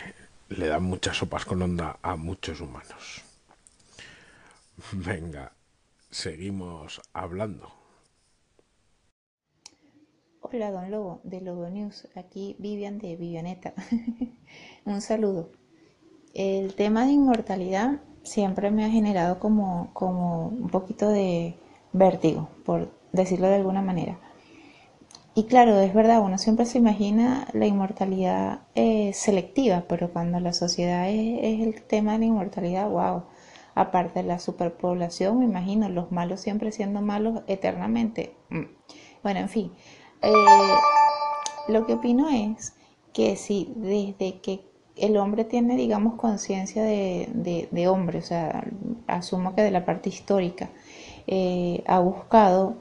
le 0.49 0.69
dan 0.69 0.85
muchas 0.85 1.19
sopas 1.19 1.45
con 1.45 1.61
onda 1.61 1.99
a 2.01 2.17
muchos 2.17 2.63
humanos. 2.63 3.23
Venga, 4.93 5.53
seguimos 6.11 7.03
hablando. 7.13 7.75
Hola, 10.41 10.71
don 10.71 10.91
Lobo, 10.91 11.21
de 11.25 11.43
Lobo 11.43 11.69
News. 11.69 12.09
Aquí 12.17 12.57
Vivian 12.59 12.99
de 12.99 13.17
Vivianeta. 13.17 13.75
Un 14.87 15.03
saludo. 15.03 15.51
El 16.33 16.75
tema 16.75 17.05
de 17.05 17.13
inmortalidad 17.13 18.01
siempre 18.23 18.71
me 18.71 18.87
ha 18.87 18.89
generado 18.89 19.39
como, 19.39 19.91
como 19.93 20.47
un 20.49 20.71
poquito 20.71 21.11
de 21.11 21.55
vértigo, 21.93 22.49
por 22.65 22.91
decirlo 23.13 23.49
de 23.49 23.57
alguna 23.57 23.83
manera. 23.83 24.24
Y 25.37 25.45
claro, 25.45 25.81
es 25.81 25.93
verdad, 25.93 26.23
uno 26.23 26.39
siempre 26.39 26.65
se 26.65 26.79
imagina 26.79 27.49
la 27.53 27.67
inmortalidad 27.67 28.61
eh, 28.77 29.13
selectiva, 29.15 29.85
pero 29.89 30.13
cuando 30.13 30.39
la 30.39 30.53
sociedad 30.53 31.09
es, 31.09 31.61
el 31.61 31.83
tema 31.83 32.13
de 32.13 32.21
la 32.21 32.25
inmortalidad, 32.27 32.89
wow. 32.89 33.25
Aparte 33.75 34.21
de 34.21 34.29
la 34.29 34.39
superpoblación, 34.39 35.41
me 35.41 35.47
imagino 35.47 35.89
los 35.89 36.13
malos 36.13 36.41
siempre 36.41 36.71
siendo 36.71 37.03
malos 37.03 37.43
eternamente. 37.49 38.37
Mm. 38.51 38.67
Bueno, 39.25 39.41
en 39.41 39.49
fin, 39.49 39.73
eh, 40.23 40.31
lo 41.67 41.85
que 41.85 41.95
opino 41.95 42.29
es 42.29 42.75
que 43.13 43.35
si 43.35 43.73
desde 43.75 44.41
que 44.41 44.61
el 44.97 45.17
hombre 45.17 45.45
tiene, 45.45 45.77
digamos, 45.77 46.15
conciencia 46.15 46.85
de, 46.85 47.89
hombre, 47.89 48.19
o 48.19 48.23
sea, 48.23 48.65
asumo 49.07 49.55
que 49.55 49.63
de 49.63 49.71
la 49.71 49.85
parte 49.85 50.09
histórica, 50.09 50.71
eh, 51.27 51.83
ha 51.87 51.99
buscado 51.99 52.77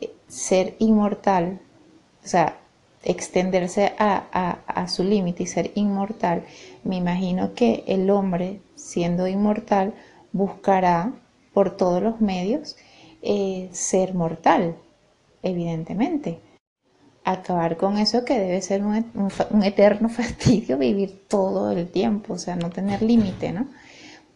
eh, 0.00 0.14
ser 0.28 0.76
inmortal, 0.78 1.60
o 2.24 2.28
sea, 2.28 2.56
extenderse 3.02 3.92
a, 3.98 4.58
a 4.66 4.88
su 4.88 5.04
límite 5.04 5.42
y 5.42 5.46
ser 5.46 5.72
inmortal, 5.74 6.44
me 6.84 6.96
imagino 6.96 7.54
que 7.54 7.84
el 7.86 8.08
hombre, 8.10 8.60
siendo 8.74 9.28
inmortal, 9.28 9.94
buscará 10.32 11.12
por 11.52 11.76
todos 11.76 12.02
los 12.02 12.20
medios 12.20 12.76
ser 13.72 14.14
mortal, 14.14 14.76
evidentemente 15.42 16.40
acabar 17.24 17.78
con 17.78 17.98
eso 17.98 18.24
que 18.24 18.38
debe 18.38 18.60
ser 18.60 18.84
un, 18.84 19.04
eterno 19.64 20.08
fastidio 20.10 20.78
vivir 20.78 21.26
todo 21.26 21.72
el 21.72 21.88
tiempo, 21.88 22.34
o 22.34 22.38
sea, 22.38 22.56
no 22.56 22.70
tener 22.70 23.02
límite, 23.02 23.52
¿no? 23.52 23.66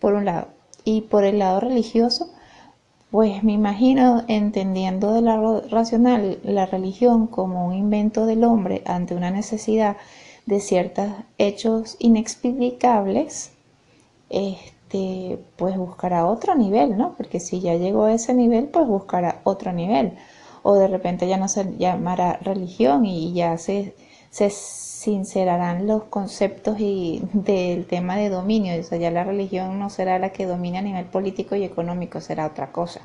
por 0.00 0.14
un 0.14 0.24
lado. 0.24 0.48
Y 0.84 1.02
por 1.02 1.24
el 1.24 1.38
lado 1.38 1.60
religioso, 1.60 2.32
pues 3.10 3.42
me 3.42 3.52
imagino 3.52 4.24
entendiendo 4.28 5.14
de 5.14 5.22
lado 5.22 5.62
racional 5.70 6.38
la 6.42 6.66
religión 6.66 7.26
como 7.26 7.66
un 7.66 7.74
invento 7.74 8.26
del 8.26 8.44
hombre 8.44 8.82
ante 8.84 9.14
una 9.14 9.30
necesidad 9.30 9.96
de 10.46 10.60
ciertos 10.60 11.08
hechos 11.38 11.96
inexplicables, 11.98 13.52
este, 14.30 15.38
pues 15.56 15.76
buscará 15.76 16.26
otro 16.26 16.54
nivel, 16.54 16.96
¿no? 16.96 17.14
Porque 17.16 17.40
si 17.40 17.60
ya 17.60 17.74
llegó 17.74 18.04
a 18.04 18.14
ese 18.14 18.34
nivel, 18.34 18.68
pues 18.68 18.86
buscará 18.86 19.40
otro 19.44 19.72
nivel. 19.72 20.18
O 20.62 20.74
de 20.74 20.88
repente 20.88 21.28
ya 21.28 21.36
no 21.36 21.48
se 21.48 21.76
llamará 21.78 22.38
religión 22.42 23.04
y 23.06 23.32
ya 23.32 23.58
se, 23.58 23.94
se 24.30 24.50
sincerarán 24.98 25.86
los 25.86 26.04
conceptos 26.04 26.80
y 26.80 27.22
del 27.32 27.86
tema 27.86 28.16
de 28.16 28.30
dominio. 28.30 28.78
O 28.80 28.82
sea, 28.82 28.98
ya 28.98 29.12
la 29.12 29.22
religión 29.22 29.78
no 29.78 29.90
será 29.90 30.18
la 30.18 30.30
que 30.30 30.44
domine 30.44 30.78
a 30.78 30.82
nivel 30.82 31.04
político 31.04 31.54
y 31.54 31.62
económico, 31.62 32.20
será 32.20 32.46
otra 32.46 32.72
cosa. 32.72 33.02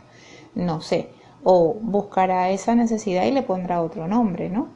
No 0.55 0.81
sé. 0.81 1.09
O 1.43 1.75
buscará 1.79 2.49
esa 2.49 2.73
necesidad 2.73 3.25
y 3.25 3.31
le 3.31 3.43
pondrá 3.43 3.83
otro 3.83 4.07
nombre, 4.07 4.49
¿no? 4.49 4.69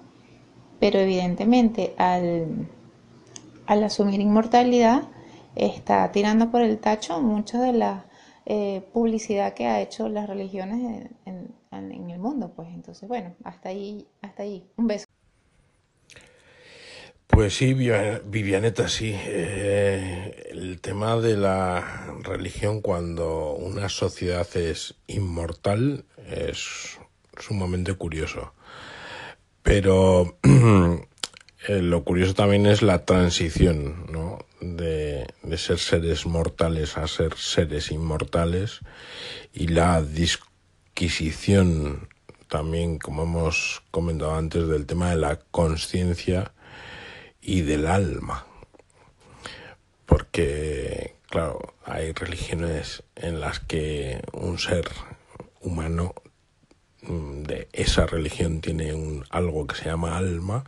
Pero 0.80 1.00
evidentemente 1.00 1.96
al, 1.98 2.68
al 3.66 3.84
asumir 3.84 4.22
inmortalidad 4.22 5.04
está 5.56 6.12
tirando 6.12 6.52
por 6.52 6.62
el 6.62 6.78
tacho 6.78 7.20
mucha 7.20 7.60
de 7.60 7.74
la 7.74 8.06
eh, 8.46 8.88
publicidad 8.94 9.56
que 9.56 9.66
ha 9.66 9.82
hecho 9.82 10.08
las 10.08 10.28
religiones 10.30 11.10
en, 11.26 11.56
en 11.72 12.10
el 12.12 12.20
mundo. 12.20 12.52
Pues 12.56 12.70
entonces, 12.70 13.10
bueno, 13.10 13.34
hasta 13.44 13.70
ahí, 13.70 14.08
hasta 14.22 14.44
ahí. 14.44 14.70
Un 14.78 14.86
beso. 14.86 15.08
Pues 17.28 17.56
sí, 17.56 17.74
Vivianeta, 17.74 18.88
sí. 18.88 19.14
Eh, 19.14 20.50
el 20.52 20.80
tema 20.82 21.18
de 21.18 21.38
la 21.38 22.16
religión 22.24 22.82
cuando 22.82 23.52
una 23.52 23.90
sociedad 23.90 24.48
es 24.56 24.96
inmortal 25.08 26.06
es 26.26 26.98
sumamente 27.38 27.94
curioso. 27.94 28.54
Pero 29.62 30.40
eh, 30.44 31.82
lo 31.82 32.04
curioso 32.04 32.34
también 32.34 32.66
es 32.66 32.82
la 32.82 33.06
transición, 33.06 34.08
¿no? 34.12 34.40
De, 34.60 35.28
de 35.44 35.58
ser 35.58 35.78
seres 35.78 36.26
mortales 36.26 36.98
a 36.98 37.08
ser 37.08 37.36
seres 37.36 37.92
inmortales 37.92 38.80
y 39.54 39.68
la 39.68 40.02
disquisición 40.02 42.08
también, 42.48 42.98
como 42.98 43.24
hemos 43.24 43.84
comentado 43.92 44.36
antes, 44.36 44.68
del 44.68 44.86
tema 44.86 45.12
de 45.12 45.18
la 45.18 45.40
conciencia 45.52 46.54
y 47.48 47.62
del 47.62 47.88
alma. 47.88 48.46
Porque, 50.06 51.16
claro, 51.30 51.74
hay 51.86 52.12
religiones 52.12 53.04
en 53.16 53.40
las 53.40 53.62
que 53.62 54.22
un 54.34 54.60
ser 54.60 54.90
humano 55.62 56.14
mm, 57.04 57.44
de 57.44 57.70
esa 57.72 58.06
religión 58.06 58.60
tiene 58.60 58.94
un, 58.94 59.26
algo 59.30 59.66
que 59.66 59.76
se 59.76 59.86
llama 59.86 60.18
alma 60.18 60.66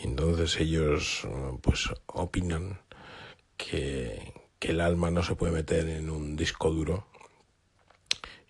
y 0.00 0.06
entonces 0.06 0.58
ellos 0.60 1.22
mm, 1.24 1.56
pues 1.56 1.90
opinan 2.06 2.78
que, 3.56 4.32
que 4.60 4.70
el 4.70 4.80
alma 4.80 5.10
no 5.10 5.24
se 5.24 5.34
puede 5.34 5.52
meter 5.52 5.88
en 5.88 6.10
un 6.10 6.36
disco 6.36 6.70
duro 6.70 7.08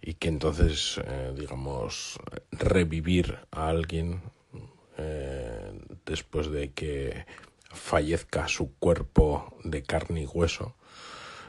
y 0.03 0.15
que 0.15 0.29
entonces, 0.29 1.01
eh, 1.03 1.33
digamos, 1.35 2.19
revivir 2.53 3.39
a 3.51 3.69
alguien 3.69 4.21
eh, 4.99 5.73
después 6.05 6.51
de 6.51 6.73
que 6.73 7.25
fallezca 7.75 8.49
su 8.49 8.75
cuerpo 8.79 9.57
de 9.65 9.83
carne 9.83 10.23
y 10.23 10.27
hueso 10.27 10.77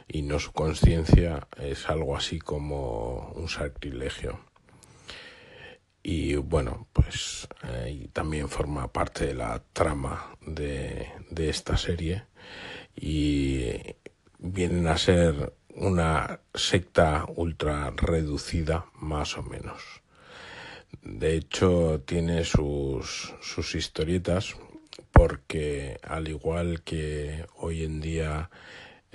y 0.07 0.21
no 0.21 0.39
su 0.39 0.51
conciencia 0.51 1.47
es 1.57 1.89
algo 1.89 2.15
así 2.15 2.39
como 2.39 3.31
un 3.35 3.49
sacrilegio. 3.49 4.39
Y 6.03 6.35
bueno, 6.35 6.87
pues 6.93 7.47
también 8.13 8.47
forma 8.47 8.91
parte 8.91 9.25
de 9.25 9.33
la 9.33 9.63
trama 9.73 10.37
de, 10.45 11.09
de 11.31 11.49
esta 11.49 11.77
serie 11.77 12.25
y 12.95 13.71
vienen 14.37 14.87
a 14.87 14.97
ser 14.97 15.53
una 15.73 16.41
secta 16.53 17.25
ultra 17.35 17.91
reducida 17.95 18.85
más 18.93 19.37
o 19.37 19.43
menos. 19.43 19.81
De 21.01 21.35
hecho, 21.35 22.01
tiene 22.05 22.43
sus, 22.43 23.33
sus 23.41 23.75
historietas 23.75 24.55
porque 25.11 25.99
al 26.03 26.27
igual 26.27 26.81
que 26.81 27.45
hoy 27.57 27.83
en 27.83 28.01
día 28.01 28.49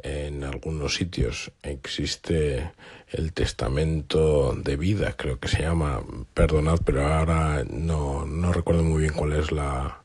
en 0.03 0.45
algunos 0.45 0.95
sitios 0.95 1.53
existe 1.63 2.73
el 3.09 3.33
testamento 3.33 4.55
de 4.55 4.77
vida, 4.77 5.15
creo 5.17 5.39
que 5.39 5.49
se 5.49 5.63
llama, 5.63 6.03
perdonad, 6.35 6.79
pero 6.85 7.07
ahora 7.07 7.65
no, 7.69 8.25
no 8.25 8.53
recuerdo 8.53 8.83
muy 8.83 9.03
bien 9.03 9.15
cuál 9.15 9.33
es 9.35 9.53
la, 9.53 10.03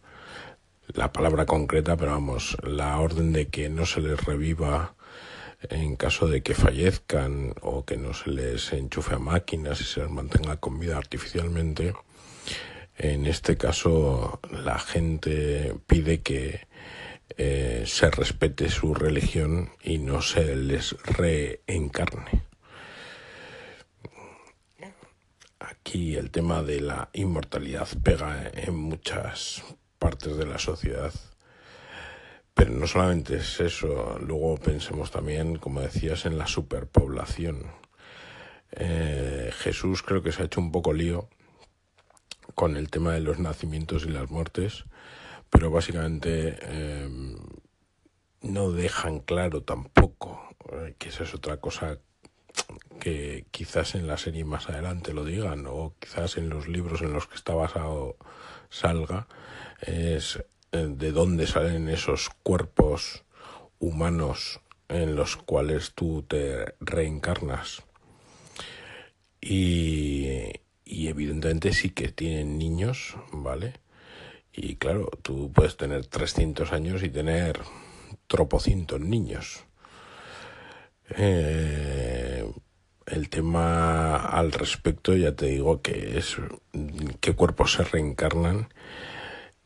la 0.88 1.14
palabra 1.14 1.46
concreta, 1.46 1.96
pero 1.96 2.12
vamos, 2.12 2.58
la 2.64 3.00
orden 3.00 3.32
de 3.32 3.48
que 3.48 3.70
no 3.70 3.86
se 3.86 4.02
les 4.02 4.22
reviva 4.24 4.96
en 5.70 5.96
caso 5.96 6.28
de 6.28 6.44
que 6.44 6.54
fallezcan 6.54 7.54
o 7.62 7.86
que 7.86 7.98
no 7.98 8.14
se 8.14 8.30
les 8.30 8.74
enchufe 8.74 9.16
a 9.16 9.20
máquinas 9.20 9.82
y 9.82 9.84
se 9.84 10.02
les 10.02 10.10
mantenga 10.10 10.58
con 10.58 10.80
vida 10.80 10.98
artificialmente 10.98 11.94
en 12.98 13.26
este 13.26 13.58
caso, 13.58 14.40
la 14.52 14.80
gente 14.80 15.76
pide 15.86 16.22
que 16.22 16.68
eh, 17.38 17.84
se 17.86 18.10
respete 18.10 18.70
su 18.70 18.94
religión 18.94 19.72
y 19.84 19.98
no 19.98 20.22
se 20.22 20.56
les 20.56 20.96
reencarne. 21.04 22.44
Aquí 25.60 26.16
el 26.16 26.32
tema 26.32 26.64
de 26.64 26.80
la 26.80 27.10
inmortalidad 27.14 27.88
pega 28.02 28.50
en 28.54 28.76
muchas 28.76 29.64
partes 30.00 30.38
de 30.38 30.46
la 30.46 30.58
sociedad. 30.58 31.14
Pero 32.54 32.72
no 32.72 32.88
solamente 32.88 33.36
es 33.38 33.60
eso, 33.60 34.18
luego 34.20 34.56
pensemos 34.58 35.12
también, 35.12 35.58
como 35.58 35.82
decías, 35.82 36.26
en 36.26 36.38
la 36.38 36.48
superpoblación. 36.48 37.66
Eh, 38.72 39.52
Jesús 39.58 40.02
creo 40.02 40.24
que 40.24 40.32
se 40.32 40.42
ha 40.42 40.46
hecho 40.46 40.62
un 40.62 40.72
poco 40.72 40.94
lío 40.94 41.28
con 42.54 42.78
el 42.78 42.90
tema 42.90 43.14
de 43.14 43.22
los 43.22 43.40
nacimientos 43.40 44.06
y 44.06 44.10
las 44.10 44.30
muertes, 44.30 44.86
pero 45.50 45.72
básicamente 45.72 46.58
eh, 46.62 47.10
no 48.42 48.72
dejan 48.72 49.20
claro 49.20 49.64
tampoco, 49.64 50.42
eh, 50.72 50.96
que 50.98 51.10
esa 51.10 51.24
es 51.24 51.34
otra 51.34 51.58
cosa 51.58 52.00
que 53.00 53.46
quizás 53.52 53.96
en 53.96 54.08
la 54.08 54.18
serie 54.18 54.46
más 54.46 54.70
adelante 54.70 55.14
lo 55.14 55.26
digan 55.26 55.66
o 55.68 55.94
quizás 56.00 56.38
en 56.38 56.50
los 56.50 56.68
libros 56.68 57.02
en 57.02 57.14
los 57.14 57.28
que 57.28 57.36
está 57.36 57.54
basado 57.54 58.18
salga, 58.70 59.28
es 59.82 60.44
eh, 60.72 60.88
de 60.90 61.12
dónde 61.12 61.48
salen 61.48 61.90
esos 61.90 62.30
cuerpos 62.44 63.24
humanos 63.80 64.62
en 64.88 65.16
los 65.16 65.38
cuales 65.38 65.94
tú 65.94 66.24
te 66.24 66.76
reencarnas. 66.80 67.84
Y, 69.42 70.52
y 70.86 71.08
evidentemente 71.08 71.74
sí 71.74 71.90
que 71.90 72.10
tienen 72.10 72.58
niños, 72.58 73.16
¿vale? 73.32 73.74
Y 74.54 74.76
claro, 74.76 75.10
tú 75.24 75.52
puedes 75.52 75.76
tener 75.76 76.06
300 76.06 76.72
años 76.72 77.04
y 77.04 77.10
tener 77.10 77.60
tropocientos 78.28 79.02
niños. 79.02 79.66
Eh, 81.10 82.50
el 83.06 83.30
tema 83.30 84.16
al 84.16 84.52
respecto 84.52 85.16
ya 85.16 85.36
te 85.36 85.48
digo 85.48 85.82
que 85.82 86.18
es 86.18 86.38
qué 87.20 87.34
cuerpos 87.34 87.74
se 87.74 87.84
reencarnan 87.84 88.70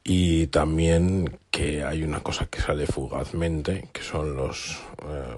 y 0.04 0.48
también 0.48 1.40
que 1.52 1.84
hay 1.84 2.04
una 2.04 2.22
cosa 2.22 2.48
que 2.48 2.60
sale 2.60 2.88
fugazmente 2.88 3.88
que 3.94 4.02
son 4.02 4.36
los 4.36 4.82
eh, 5.04 5.38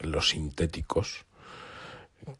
los 0.00 0.30
sintéticos 0.30 1.26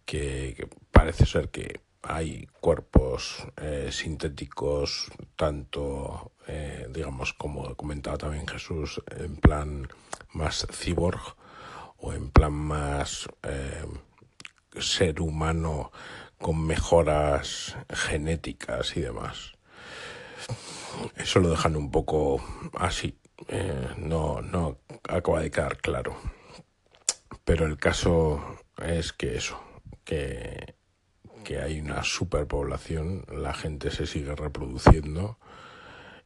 que 0.07 0.69
parece 0.91 1.27
ser 1.27 1.51
que 1.51 1.81
hay 2.03 2.47
cuerpos 2.61 3.47
eh, 3.57 3.91
sintéticos, 3.91 5.11
tanto, 5.37 6.33
eh, 6.47 6.87
digamos, 6.91 7.33
como 7.33 7.75
comentaba 7.75 8.19
también 8.19 8.47
Jesús, 8.47 9.03
en 9.11 9.37
plan 9.37 9.89
más 10.33 10.67
cyborg 10.71 11.37
o 11.99 12.13
en 12.13 12.31
plan 12.31 12.53
más 12.53 13.29
eh, 13.43 13.87
ser 14.79 15.21
humano 15.21 15.91
con 16.39 16.65
mejoras 16.65 17.77
genéticas 17.91 18.97
y 18.97 19.01
demás. 19.01 19.53
Eso 21.17 21.41
lo 21.41 21.51
dejan 21.51 21.77
un 21.77 21.91
poco 21.91 22.43
así, 22.79 23.19
no, 23.97 24.41
no 24.41 24.79
acaba 25.09 25.41
de 25.41 25.51
quedar 25.51 25.77
claro. 25.79 26.17
Pero 27.45 27.67
el 27.67 27.77
caso 27.77 28.59
es 28.81 29.13
que 29.13 29.37
eso, 29.37 29.61
que 30.05 30.78
que 31.49 31.63
hay 31.63 31.81
una 31.81 32.05
superpoblación, 32.05 33.25
la 33.33 33.55
gente 33.55 33.91
se 33.91 34.07
sigue 34.07 34.37
reproduciendo 34.37 35.39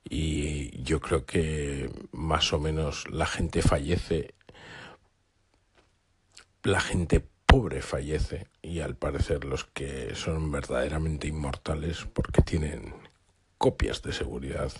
y 0.03 0.83
yo 0.83 1.01
creo 1.01 1.27
que 1.27 1.93
más 2.11 2.53
o 2.53 2.59
menos 2.59 3.09
la 3.09 3.27
gente 3.27 3.63
fallece 3.63 4.35
la 6.65 6.81
gente 6.81 7.25
pobre 7.47 7.83
fallece 7.83 8.49
y 8.63 8.81
al 8.81 8.97
parecer 8.97 9.45
los 9.45 9.63
que 9.63 10.17
son 10.17 10.51
verdaderamente 10.51 11.29
inmortales 11.29 12.05
porque 12.13 12.43
tienen 12.43 12.93
copias 13.59 14.03
de 14.03 14.13
seguridad 14.13 14.73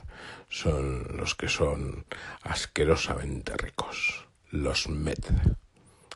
son 0.49 1.19
los 1.19 1.37
que 1.37 1.47
son 1.47 2.05
asquerosamente 2.41 3.57
ricos, 3.57 4.27
los 4.51 4.89
Med, 4.89 5.23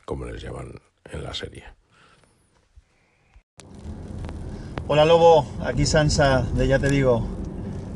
como 0.03 0.25
les 0.25 0.41
llaman 0.41 0.81
en 1.05 1.23
la 1.23 1.33
serie. 1.33 1.63
Hola 4.89 5.03
Lobo, 5.03 5.45
aquí 5.65 5.85
Sansa 5.85 6.45
de 6.55 6.65
Ya 6.65 6.79
Te 6.79 6.87
Digo. 6.87 7.21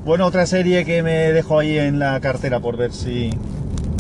Bueno, 0.04 0.26
otra 0.26 0.46
serie 0.46 0.84
que 0.84 1.02
me 1.02 1.32
dejo 1.32 1.58
ahí 1.58 1.78
en 1.78 2.00
la 2.00 2.20
cartera 2.20 2.60
por 2.60 2.76
ver 2.76 2.92
si 2.92 3.30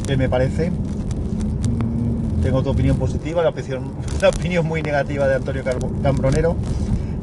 qué 0.06 0.18
me 0.18 0.28
parece. 0.28 0.72
Mm, 0.72 2.42
Tengo 2.42 2.62
tu 2.62 2.72
opinión 2.72 2.98
positiva, 2.98 3.42
la 3.44 3.52
opinión, 3.52 3.94
la 4.22 4.28
opinión 4.28 4.66
muy 4.66 4.82
negativa 4.82 5.26
de 5.26 5.36
Antonio 5.36 5.64
Cambronero. 6.04 6.58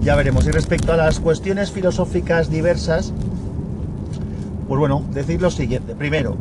Ya 0.01 0.17
veremos. 0.17 0.47
Y 0.47 0.53
respecto 0.53 0.95
a 0.95 0.97
las 0.97 1.21
cuestiones 1.21 1.71
filosóficas 1.71 2.49
diversas, 2.49 3.13
pues 4.69 4.79
bueno, 4.79 5.05
decir 5.13 5.43
lo 5.43 5.51
siguiente. 5.51 5.95
Primero, 5.95 6.35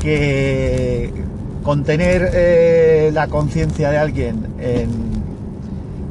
que 0.00 1.10
contener 1.62 2.30
eh, 2.34 3.10
la 3.14 3.28
conciencia 3.28 3.90
de 3.90 3.96
alguien 3.96 4.48
en, 4.60 5.11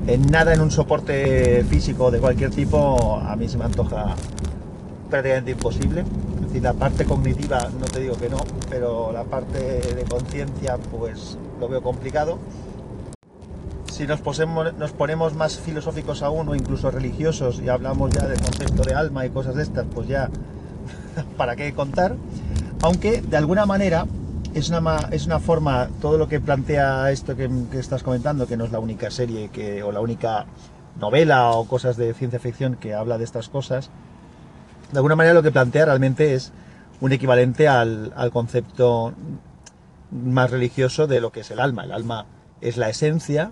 en 0.08 0.22
nada 0.28 0.54
en 0.54 0.62
un 0.62 0.72
soporte 0.72 1.64
físico 1.70 2.12
de 2.12 2.20
cualquier 2.20 2.52
tipo, 2.52 3.20
a 3.20 3.36
mí 3.36 3.48
se 3.48 3.58
me 3.58 3.66
antoja 3.66 4.16
prácticamente 5.10 5.52
imposible. 5.52 6.02
Es 6.36 6.48
decir, 6.48 6.64
la 6.64 6.74
parte 6.74 7.06
cognitiva, 7.06 7.70
no 7.80 7.86
te 7.86 8.00
digo 8.02 8.16
que 8.16 8.30
no, 8.30 8.38
pero 8.70 9.12
la 9.12 9.24
parte 9.24 9.60
de 9.60 10.04
conciencia, 10.10 10.78
pues 10.78 11.38
lo 11.60 11.68
veo 11.70 11.82
complicado. 11.82 12.40
Si 13.92 14.08
nos, 14.08 14.22
nos 14.78 14.92
ponemos 14.92 15.36
más 15.36 15.60
filosóficos 15.60 16.24
aún 16.24 16.50
o 16.50 16.56
incluso 16.56 16.90
religiosos 16.90 17.62
y 17.62 17.70
hablamos 17.70 18.12
ya 18.12 18.26
del 18.26 18.42
concepto 18.42 18.84
de 18.84 18.96
alma 18.96 19.26
y 19.26 19.30
cosas 19.30 19.56
de 19.56 19.64
estas, 19.64 19.86
pues 19.94 20.08
ya, 20.08 20.30
¿para 21.38 21.56
qué 21.56 21.74
contar? 21.74 22.16
Aunque 22.82 23.22
de 23.22 23.38
alguna 23.38 23.66
manera 23.66 24.08
es 24.54 24.70
una, 24.70 25.08
es 25.12 25.26
una 25.26 25.40
forma, 25.40 25.90
todo 26.02 26.18
lo 26.18 26.28
que 26.28 26.40
plantea 26.40 27.12
esto 27.12 27.36
que, 27.36 27.50
que 27.72 27.80
estás 27.80 28.04
comentando, 28.04 28.48
que 28.48 28.58
no 28.58 28.66
es 28.66 28.72
la 28.72 28.80
única 28.80 29.10
serie 29.12 29.50
que, 29.50 29.84
o 29.84 29.92
la 29.92 30.02
única 30.02 30.46
novela 31.00 31.52
o 31.52 31.68
cosas 31.68 31.98
de 31.98 32.14
ciencia 32.14 32.40
ficción 32.40 32.76
que 32.76 32.94
habla 32.94 33.18
de 33.18 33.24
estas 33.24 33.50
cosas, 33.50 33.90
de 34.92 34.98
alguna 34.98 35.16
manera 35.16 35.34
lo 35.34 35.44
que 35.44 35.52
plantea 35.52 35.86
realmente 35.86 36.34
es 36.34 36.52
un 37.00 37.12
equivalente 37.14 37.68
al, 37.68 38.14
al 38.16 38.32
concepto 38.32 39.14
más 40.12 40.52
religioso 40.52 41.08
de 41.08 41.22
lo 41.22 41.32
que 41.32 41.40
es 41.40 41.52
el 41.52 41.60
alma. 41.60 41.86
El 41.86 41.94
alma 41.94 42.26
es 42.60 42.78
la 42.78 42.90
esencia 42.90 43.52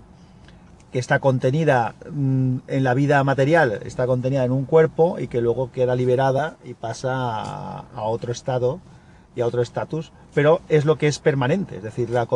que 0.92 0.98
está 0.98 1.18
contenida 1.18 1.94
mm, 2.10 2.58
en 2.66 2.84
la 2.84 2.94
vida 2.94 3.24
material, 3.24 3.80
está 3.84 4.06
contenida 4.06 4.44
en 4.44 4.52
un 4.52 4.66
cuerpo 4.66 5.18
y 5.18 5.28
que 5.28 5.40
luego 5.40 5.72
queda 5.72 5.94
liberada 5.94 6.56
y 6.62 6.74
pasa 6.74 7.12
a, 7.14 7.84
a 7.94 8.02
otro 8.02 8.32
estado 8.32 8.80
y 9.36 9.40
a 9.42 9.46
otro 9.46 9.62
estatus, 9.62 10.12
pero 10.34 10.60
es 10.68 10.84
lo 10.84 10.98
que 10.98 11.06
es 11.06 11.18
permanente, 11.18 11.76
es 11.76 11.82
decir, 11.82 12.10
la 12.10 12.26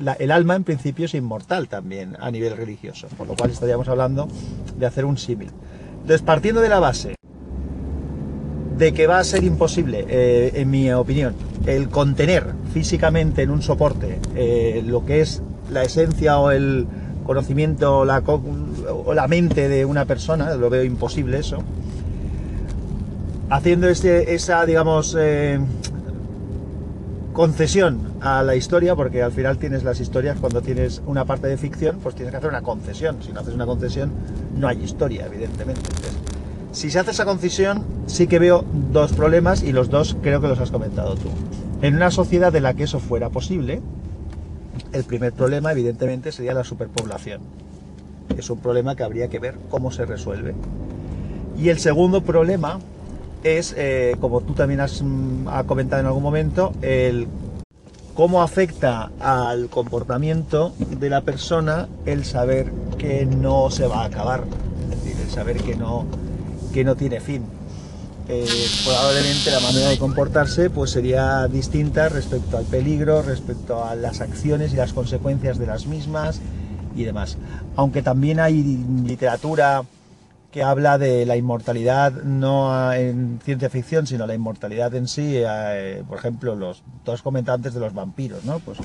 la- 0.00 0.12
el 0.14 0.30
alma 0.30 0.54
en 0.54 0.64
principio 0.64 1.06
es 1.06 1.14
inmortal 1.14 1.68
también 1.68 2.16
a 2.20 2.30
nivel 2.30 2.56
religioso, 2.56 3.08
por 3.18 3.26
lo 3.26 3.34
cual 3.34 3.50
estaríamos 3.50 3.88
hablando 3.88 4.28
de 4.78 4.86
hacer 4.86 5.04
un 5.04 5.18
símil. 5.18 5.50
Entonces, 6.02 6.22
partiendo 6.22 6.60
de 6.60 6.68
la 6.68 6.78
base 6.80 7.16
de 8.78 8.92
que 8.92 9.06
va 9.06 9.18
a 9.18 9.24
ser 9.24 9.44
imposible, 9.44 10.04
eh, 10.08 10.52
en 10.54 10.70
mi 10.70 10.92
opinión, 10.92 11.34
el 11.66 11.88
contener 11.88 12.44
físicamente 12.72 13.42
en 13.42 13.50
un 13.50 13.62
soporte 13.62 14.18
eh, 14.34 14.82
lo 14.86 15.04
que 15.06 15.20
es 15.20 15.42
la 15.70 15.82
esencia 15.82 16.38
o 16.38 16.50
el 16.50 16.86
conocimiento 17.24 17.98
o 18.00 18.04
la, 18.04 18.20
co- 18.20 18.42
o 19.06 19.14
la 19.14 19.26
mente 19.28 19.68
de 19.68 19.84
una 19.84 20.04
persona, 20.04 20.54
lo 20.56 20.68
veo 20.70 20.84
imposible 20.84 21.38
eso, 21.38 21.58
haciendo 23.50 23.88
ese- 23.88 24.34
esa, 24.34 24.66
digamos, 24.66 25.16
eh, 25.18 25.58
concesión 27.34 28.14
a 28.20 28.42
la 28.44 28.54
historia, 28.54 28.94
porque 28.94 29.22
al 29.22 29.32
final 29.32 29.58
tienes 29.58 29.82
las 29.82 30.00
historias, 30.00 30.38
cuando 30.38 30.62
tienes 30.62 31.02
una 31.04 31.26
parte 31.26 31.48
de 31.48 31.58
ficción, 31.58 31.98
pues 32.00 32.14
tienes 32.14 32.30
que 32.30 32.38
hacer 32.38 32.48
una 32.48 32.62
concesión. 32.62 33.18
Si 33.22 33.32
no 33.32 33.40
haces 33.40 33.54
una 33.54 33.66
concesión, 33.66 34.12
no 34.56 34.68
hay 34.68 34.82
historia, 34.82 35.26
evidentemente. 35.26 35.82
Si 36.70 36.90
se 36.90 37.00
hace 37.00 37.10
esa 37.10 37.24
concesión, 37.24 37.84
sí 38.06 38.28
que 38.28 38.38
veo 38.38 38.64
dos 38.92 39.12
problemas 39.12 39.62
y 39.62 39.72
los 39.72 39.90
dos 39.90 40.16
creo 40.22 40.40
que 40.40 40.46
los 40.46 40.60
has 40.60 40.70
comentado 40.70 41.16
tú. 41.16 41.28
En 41.82 41.96
una 41.96 42.12
sociedad 42.12 42.54
en 42.54 42.62
la 42.62 42.74
que 42.74 42.84
eso 42.84 43.00
fuera 43.00 43.28
posible, 43.30 43.82
el 44.92 45.04
primer 45.04 45.32
problema, 45.32 45.72
evidentemente, 45.72 46.30
sería 46.30 46.54
la 46.54 46.64
superpoblación. 46.64 47.40
Es 48.38 48.48
un 48.48 48.60
problema 48.60 48.94
que 48.94 49.02
habría 49.02 49.28
que 49.28 49.40
ver 49.40 49.56
cómo 49.68 49.90
se 49.90 50.06
resuelve. 50.06 50.54
Y 51.58 51.68
el 51.68 51.80
segundo 51.80 52.20
problema 52.22 52.78
es, 53.44 53.74
eh, 53.76 54.16
como 54.20 54.40
tú 54.40 54.54
también 54.54 54.80
has 54.80 55.02
mm, 55.02 55.46
comentado 55.66 56.00
en 56.00 56.06
algún 56.06 56.22
momento, 56.22 56.72
el 56.82 57.28
cómo 58.14 58.42
afecta 58.42 59.10
al 59.20 59.68
comportamiento 59.68 60.74
de 60.78 61.10
la 61.10 61.20
persona 61.20 61.88
el 62.06 62.24
saber 62.24 62.72
que 62.98 63.26
no 63.26 63.70
se 63.70 63.86
va 63.86 64.02
a 64.02 64.04
acabar, 64.06 64.44
es 64.84 65.02
decir, 65.02 65.20
el 65.20 65.30
saber 65.30 65.58
que 65.58 65.76
no, 65.76 66.06
que 66.72 66.84
no 66.84 66.96
tiene 66.96 67.20
fin. 67.20 67.42
Eh, 68.26 68.46
probablemente 68.84 69.50
la 69.50 69.60
manera 69.60 69.90
de 69.90 69.98
comportarse 69.98 70.70
pues 70.70 70.90
sería 70.92 71.46
distinta 71.46 72.08
respecto 72.08 72.56
al 72.56 72.64
peligro, 72.64 73.20
respecto 73.20 73.84
a 73.84 73.94
las 73.94 74.22
acciones 74.22 74.72
y 74.72 74.76
las 74.76 74.94
consecuencias 74.94 75.58
de 75.58 75.66
las 75.66 75.86
mismas 75.86 76.40
y 76.96 77.04
demás. 77.04 77.36
Aunque 77.76 78.00
también 78.00 78.40
hay 78.40 78.62
literatura 79.04 79.82
que 80.54 80.62
habla 80.62 80.98
de 80.98 81.26
la 81.26 81.36
inmortalidad 81.36 82.12
no 82.12 82.92
en 82.92 83.40
ciencia 83.44 83.68
ficción, 83.68 84.06
sino 84.06 84.24
la 84.24 84.36
inmortalidad 84.36 84.94
en 84.94 85.08
sí, 85.08 85.32
eh, 85.34 86.04
por 86.08 86.16
ejemplo, 86.16 86.54
los 86.54 86.84
dos 87.04 87.22
comentantes 87.22 87.74
de 87.74 87.80
los 87.80 87.92
vampiros, 87.92 88.44
¿no? 88.44 88.60
Pues, 88.60 88.78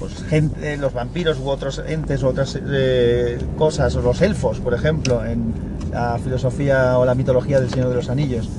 pues 0.00 0.24
gente, 0.24 0.76
los 0.78 0.92
vampiros 0.92 1.38
u 1.38 1.48
otros 1.48 1.80
entes 1.86 2.24
u 2.24 2.26
otras 2.26 2.58
eh, 2.60 3.38
cosas, 3.56 3.94
o 3.94 4.02
los 4.02 4.20
elfos, 4.20 4.58
por 4.58 4.74
ejemplo, 4.74 5.24
en 5.24 5.54
la 5.92 6.18
filosofía 6.18 6.98
o 6.98 7.04
la 7.04 7.14
mitología 7.14 7.60
del 7.60 7.70
Señor 7.70 7.90
de 7.90 7.94
los 7.94 8.10
Anillos. 8.10 8.50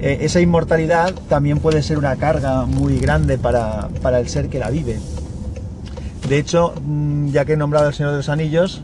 Eh, 0.00 0.16
esa 0.22 0.40
inmortalidad 0.40 1.12
también 1.28 1.58
puede 1.58 1.82
ser 1.82 1.98
una 1.98 2.16
carga 2.16 2.64
muy 2.64 2.98
grande 3.00 3.36
para, 3.36 3.88
para 4.00 4.18
el 4.18 4.30
ser 4.30 4.48
que 4.48 4.60
la 4.60 4.70
vive. 4.70 4.98
De 6.26 6.38
hecho, 6.38 6.72
mm, 6.82 7.28
ya 7.28 7.44
que 7.44 7.52
he 7.52 7.56
nombrado 7.58 7.88
el 7.88 7.92
Señor 7.92 8.12
de 8.12 8.16
los 8.16 8.30
Anillos, 8.30 8.80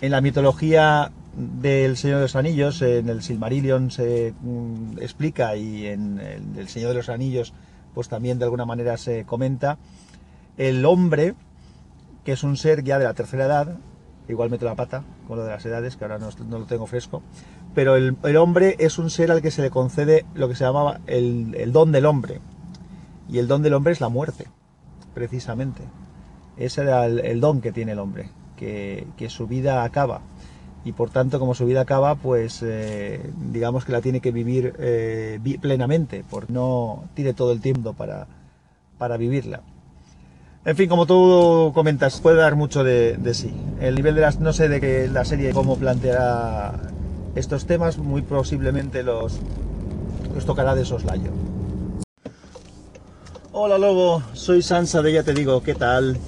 en 0.00 0.12
la 0.12 0.20
mitología 0.20 1.10
del 1.36 1.96
Señor 1.96 2.18
de 2.18 2.22
los 2.22 2.36
Anillos, 2.36 2.80
en 2.82 3.08
el 3.08 3.22
Silmarillion 3.22 3.90
se 3.90 4.34
mm, 4.40 4.98
explica 5.00 5.56
y 5.56 5.86
en 5.86 6.20
el, 6.20 6.68
Señor 6.68 6.90
de 6.90 6.96
los 6.96 7.08
Anillos 7.08 7.52
pues 7.92 8.08
también 8.08 8.38
de 8.38 8.44
alguna 8.44 8.64
manera 8.64 8.96
se 8.96 9.24
comenta, 9.24 9.78
el 10.56 10.84
hombre, 10.84 11.34
que 12.24 12.32
es 12.32 12.42
un 12.42 12.56
ser 12.56 12.82
ya 12.82 12.98
de 12.98 13.04
la 13.04 13.14
tercera 13.14 13.46
edad, 13.46 13.76
igual 14.28 14.50
meto 14.50 14.64
la 14.64 14.74
pata 14.74 15.04
con 15.28 15.38
lo 15.38 15.44
de 15.44 15.50
las 15.50 15.64
edades, 15.64 15.96
que 15.96 16.04
ahora 16.04 16.18
no, 16.18 16.58
lo 16.58 16.66
tengo 16.66 16.86
fresco, 16.86 17.22
pero 17.72 17.94
el, 17.94 18.36
hombre 18.36 18.74
es 18.80 18.98
un 18.98 19.10
ser 19.10 19.30
al 19.30 19.42
que 19.42 19.52
se 19.52 19.62
le 19.62 19.70
concede 19.70 20.26
lo 20.34 20.48
que 20.48 20.56
se 20.56 20.64
llamaba 20.64 21.00
el, 21.06 21.70
don 21.72 21.92
del 21.92 22.06
hombre. 22.06 22.40
Y 23.28 23.38
el 23.38 23.48
don 23.48 23.62
del 23.62 23.74
hombre 23.74 23.92
es 23.92 24.00
la 24.00 24.08
muerte, 24.08 24.48
precisamente. 25.14 25.82
Ese 26.56 26.82
era 26.82 27.06
el, 27.06 27.40
don 27.40 27.60
que 27.60 27.72
tiene 27.72 27.92
el 27.92 28.00
hombre, 28.00 28.30
que 28.56 29.26
su 29.28 29.46
vida 29.46 29.84
acaba 29.84 30.20
y 30.84 30.92
por 30.92 31.10
tanto 31.10 31.38
como 31.38 31.54
su 31.54 31.64
vida 31.64 31.80
acaba 31.80 32.14
pues 32.14 32.60
eh, 32.62 33.30
digamos 33.50 33.84
que 33.84 33.92
la 33.92 34.02
tiene 34.02 34.20
que 34.20 34.30
vivir 34.30 34.74
eh, 34.78 35.40
plenamente 35.60 36.24
porque 36.28 36.52
no 36.52 37.04
tiene 37.14 37.32
todo 37.32 37.52
el 37.52 37.60
tiempo 37.60 37.94
para, 37.94 38.26
para 38.98 39.16
vivirla. 39.16 39.60
En 40.64 40.76
fin 40.76 40.88
como 40.88 41.06
tú 41.06 41.72
comentas 41.74 42.20
puede 42.20 42.36
dar 42.36 42.56
mucho 42.56 42.84
de, 42.84 43.18
sí. 43.34 43.52
El 43.80 43.94
nivel 43.94 44.14
de 44.14 44.20
las 44.20 44.40
no 44.40 44.52
sé 44.52 44.68
de 44.68 44.80
que 44.80 45.08
la 45.08 45.24
serie 45.24 45.52
cómo 45.52 45.76
planteará 45.76 46.74
estos 47.34 47.66
temas 47.66 47.98
muy 47.98 48.22
posiblemente 48.22 49.02
los 49.02 49.40
los 50.34 50.44
tocará 50.44 50.74
de 50.74 50.84
soslayo. 50.84 51.30
Hola 53.52 53.78
lobo 53.78 54.22
soy 54.34 54.62
Sansa 54.62 55.00
de 55.00 55.12
ya 55.12 55.22
te 55.22 55.32
digo 55.32 55.62
qué 55.62 55.74
tal 55.74 56.18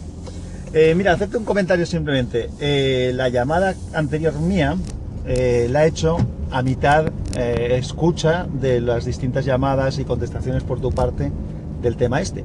eh, 0.78 0.94
mira, 0.94 1.12
hacerte 1.12 1.38
un 1.38 1.46
comentario 1.46 1.86
simplemente. 1.86 2.50
Eh, 2.60 3.10
la 3.14 3.30
llamada 3.30 3.74
anterior 3.94 4.34
mía 4.38 4.76
eh, 5.24 5.68
la 5.70 5.86
he 5.86 5.88
hecho 5.88 6.18
a 6.50 6.60
mitad 6.62 7.06
escucha 7.34 8.46
de 8.52 8.82
las 8.82 9.06
distintas 9.06 9.46
llamadas 9.46 9.98
y 9.98 10.04
contestaciones 10.04 10.64
por 10.64 10.78
tu 10.78 10.90
parte 10.92 11.32
del 11.80 11.96
tema 11.96 12.20
este. 12.20 12.44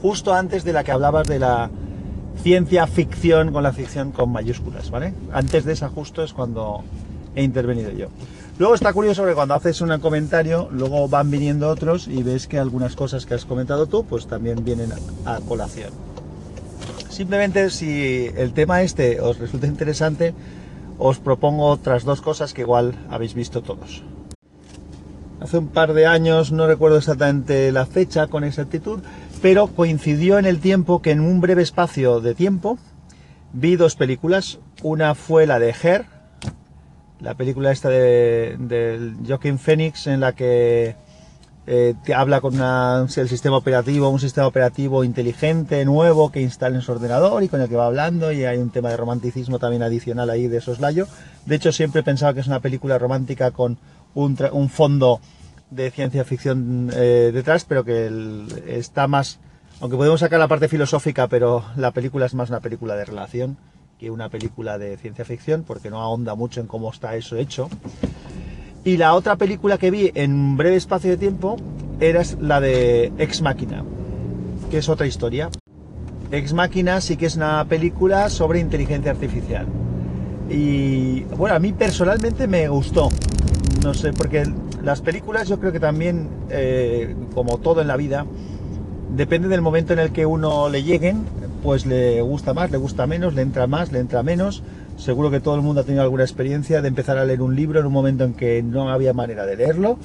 Justo 0.00 0.34
antes 0.34 0.62
de 0.62 0.72
la 0.72 0.84
que 0.84 0.92
hablabas 0.92 1.26
de 1.26 1.40
la 1.40 1.68
ciencia 2.44 2.86
ficción 2.86 3.52
con 3.52 3.64
la 3.64 3.72
ficción 3.72 4.12
con 4.12 4.30
mayúsculas, 4.30 4.90
¿vale? 4.90 5.12
Antes 5.32 5.64
de 5.64 5.72
esa 5.72 5.88
justo 5.88 6.22
es 6.22 6.32
cuando 6.32 6.84
he 7.34 7.42
intervenido 7.42 7.90
yo. 7.90 8.06
Luego 8.60 8.76
está 8.76 8.92
curioso 8.92 9.24
que 9.24 9.34
cuando 9.34 9.54
haces 9.54 9.80
un 9.80 9.98
comentario, 9.98 10.68
luego 10.70 11.08
van 11.08 11.28
viniendo 11.28 11.68
otros 11.68 12.06
y 12.06 12.22
ves 12.22 12.46
que 12.46 12.60
algunas 12.60 12.94
cosas 12.94 13.26
que 13.26 13.34
has 13.34 13.44
comentado 13.44 13.86
tú, 13.86 14.04
pues 14.04 14.28
también 14.28 14.64
vienen 14.64 14.92
a 15.24 15.40
colación 15.40 15.90
Simplemente 17.16 17.70
si 17.70 18.30
el 18.36 18.52
tema 18.52 18.82
este 18.82 19.22
os 19.22 19.38
resulta 19.38 19.66
interesante, 19.66 20.34
os 20.98 21.18
propongo 21.18 21.64
otras 21.64 22.04
dos 22.04 22.20
cosas 22.20 22.52
que 22.52 22.60
igual 22.60 22.92
habéis 23.08 23.32
visto 23.32 23.62
todos. 23.62 24.04
Hace 25.40 25.56
un 25.56 25.68
par 25.68 25.94
de 25.94 26.04
años, 26.04 26.52
no 26.52 26.66
recuerdo 26.66 26.98
exactamente 26.98 27.72
la 27.72 27.86
fecha 27.86 28.26
con 28.26 28.44
exactitud, 28.44 29.00
pero 29.40 29.68
coincidió 29.68 30.38
en 30.38 30.44
el 30.44 30.60
tiempo 30.60 31.00
que 31.00 31.12
en 31.12 31.20
un 31.20 31.40
breve 31.40 31.62
espacio 31.62 32.20
de 32.20 32.34
tiempo 32.34 32.76
vi 33.54 33.76
dos 33.76 33.96
películas. 33.96 34.58
Una 34.82 35.14
fue 35.14 35.46
la 35.46 35.58
de 35.58 35.70
Her, 35.70 36.04
la 37.20 37.32
película 37.32 37.72
esta 37.72 37.88
de, 37.88 38.56
de 38.58 39.14
Joaquin 39.26 39.58
Phoenix 39.58 40.06
en 40.06 40.20
la 40.20 40.34
que 40.34 40.96
eh, 41.66 41.94
te 42.04 42.14
habla 42.14 42.40
con 42.40 42.54
el 42.54 43.28
sistema 43.28 43.56
operativo, 43.56 44.08
un 44.08 44.20
sistema 44.20 44.46
operativo 44.46 45.02
inteligente, 45.02 45.84
nuevo, 45.84 46.30
que 46.30 46.40
instala 46.40 46.76
en 46.76 46.82
su 46.82 46.92
ordenador 46.92 47.42
y 47.42 47.48
con 47.48 47.60
el 47.60 47.68
que 47.68 47.76
va 47.76 47.86
hablando, 47.86 48.30
y 48.30 48.44
hay 48.44 48.58
un 48.58 48.70
tema 48.70 48.90
de 48.90 48.96
romanticismo 48.96 49.58
también 49.58 49.82
adicional 49.82 50.30
ahí 50.30 50.46
de 50.46 50.60
soslayo. 50.60 51.06
De 51.44 51.56
hecho, 51.56 51.72
siempre 51.72 52.02
he 52.02 52.04
pensado 52.04 52.34
que 52.34 52.40
es 52.40 52.46
una 52.46 52.60
película 52.60 52.98
romántica 52.98 53.50
con 53.50 53.78
un, 54.14 54.38
un 54.52 54.68
fondo 54.68 55.20
de 55.70 55.90
ciencia 55.90 56.24
ficción 56.24 56.90
eh, 56.94 57.30
detrás, 57.34 57.64
pero 57.64 57.84
que 57.84 58.44
está 58.68 59.08
más, 59.08 59.40
aunque 59.80 59.96
podemos 59.96 60.20
sacar 60.20 60.38
la 60.38 60.48
parte 60.48 60.68
filosófica, 60.68 61.26
pero 61.26 61.64
la 61.76 61.90
película 61.90 62.26
es 62.26 62.34
más 62.34 62.48
una 62.48 62.60
película 62.60 62.94
de 62.94 63.04
relación 63.04 63.56
que 63.98 64.10
una 64.10 64.28
película 64.28 64.78
de 64.78 64.96
ciencia 64.98 65.24
ficción, 65.24 65.64
porque 65.66 65.90
no 65.90 66.00
ahonda 66.00 66.34
mucho 66.34 66.60
en 66.60 66.66
cómo 66.66 66.92
está 66.92 67.16
eso 67.16 67.36
hecho. 67.36 67.68
Y 68.86 68.98
la 68.98 69.14
otra 69.14 69.34
película 69.34 69.78
que 69.78 69.90
vi 69.90 70.12
en 70.14 70.32
un 70.32 70.56
breve 70.56 70.76
espacio 70.76 71.10
de 71.10 71.16
tiempo 71.16 71.56
era 71.98 72.22
la 72.40 72.60
de 72.60 73.12
Ex 73.18 73.42
Máquina, 73.42 73.82
que 74.70 74.78
es 74.78 74.88
otra 74.88 75.08
historia. 75.08 75.50
Ex 76.30 76.52
Máquina 76.52 77.00
sí 77.00 77.16
que 77.16 77.26
es 77.26 77.34
una 77.34 77.64
película 77.64 78.30
sobre 78.30 78.60
inteligencia 78.60 79.10
artificial. 79.10 79.66
Y 80.48 81.22
bueno, 81.36 81.56
a 81.56 81.58
mí 81.58 81.72
personalmente 81.72 82.46
me 82.46 82.68
gustó. 82.68 83.08
No 83.82 83.92
sé, 83.92 84.12
porque 84.12 84.44
las 84.84 85.00
películas 85.00 85.48
yo 85.48 85.58
creo 85.58 85.72
que 85.72 85.80
también, 85.80 86.28
eh, 86.50 87.16
como 87.34 87.58
todo 87.58 87.80
en 87.80 87.88
la 87.88 87.96
vida, 87.96 88.24
depende 89.16 89.48
del 89.48 89.62
momento 89.62 89.94
en 89.94 89.98
el 89.98 90.12
que 90.12 90.26
uno 90.26 90.68
le 90.68 90.84
lleguen, 90.84 91.24
pues 91.64 91.86
le 91.86 92.22
gusta 92.22 92.54
más, 92.54 92.70
le 92.70 92.78
gusta 92.78 93.08
menos, 93.08 93.34
le 93.34 93.42
entra 93.42 93.66
más, 93.66 93.90
le 93.90 93.98
entra 93.98 94.22
menos. 94.22 94.62
Seguro 94.96 95.30
que 95.30 95.40
todo 95.40 95.54
el 95.54 95.62
mundo 95.62 95.82
ha 95.82 95.84
tenido 95.84 96.02
alguna 96.02 96.24
experiencia 96.24 96.80
de 96.82 96.88
empezar 96.88 97.18
a 97.18 97.24
leer 97.24 97.42
un 97.42 97.54
libro 97.54 97.80
en 97.80 97.86
un 97.86 97.92
momento 97.92 98.24
en 98.24 98.34
que 98.34 98.62
no 98.62 98.90
había 98.90 99.12
manera 99.12 99.44
de 99.44 99.56
leerlo 99.56 99.98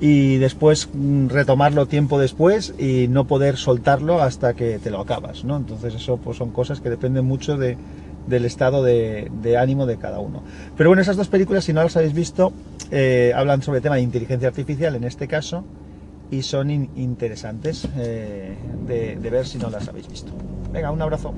y 0.00 0.38
después 0.38 0.88
mm, 0.92 1.28
retomarlo 1.28 1.86
tiempo 1.86 2.18
después 2.18 2.74
y 2.78 3.06
no 3.08 3.26
poder 3.26 3.58
soltarlo 3.58 4.22
hasta 4.22 4.54
que 4.54 4.78
te 4.78 4.90
lo 4.90 5.00
acabas, 5.00 5.44
¿no? 5.44 5.56
Entonces 5.56 5.94
eso 5.94 6.16
pues 6.16 6.38
son 6.38 6.50
cosas 6.50 6.80
que 6.80 6.88
dependen 6.88 7.26
mucho 7.26 7.58
de, 7.58 7.76
del 8.26 8.46
estado 8.46 8.82
de, 8.82 9.56
ánimo 9.58 9.84
de 9.84 9.98
cada 9.98 10.18
uno. 10.18 10.42
Pero 10.76 10.88
bueno, 10.88 11.02
esas 11.02 11.16
dos 11.16 11.28
películas, 11.28 11.64
si 11.64 11.74
no 11.74 11.82
las 11.82 11.96
habéis 11.96 12.14
visto, 12.14 12.52
eh, 12.90 13.32
hablan 13.36 13.62
sobre 13.62 13.78
el 13.78 13.82
tema 13.82 13.96
de 13.96 14.02
inteligencia 14.02 14.48
artificial 14.48 14.96
en 14.96 15.04
este 15.04 15.28
caso 15.28 15.64
y 16.30 16.42
son 16.42 16.70
interesantes 16.70 17.86
eh, 17.96 18.56
de 18.86 19.30
ver 19.30 19.46
si 19.46 19.58
no 19.58 19.68
las 19.68 19.86
habéis 19.86 20.08
visto. 20.08 20.32
Venga, 20.72 20.90
un 20.90 21.02
abrazo. 21.02 21.34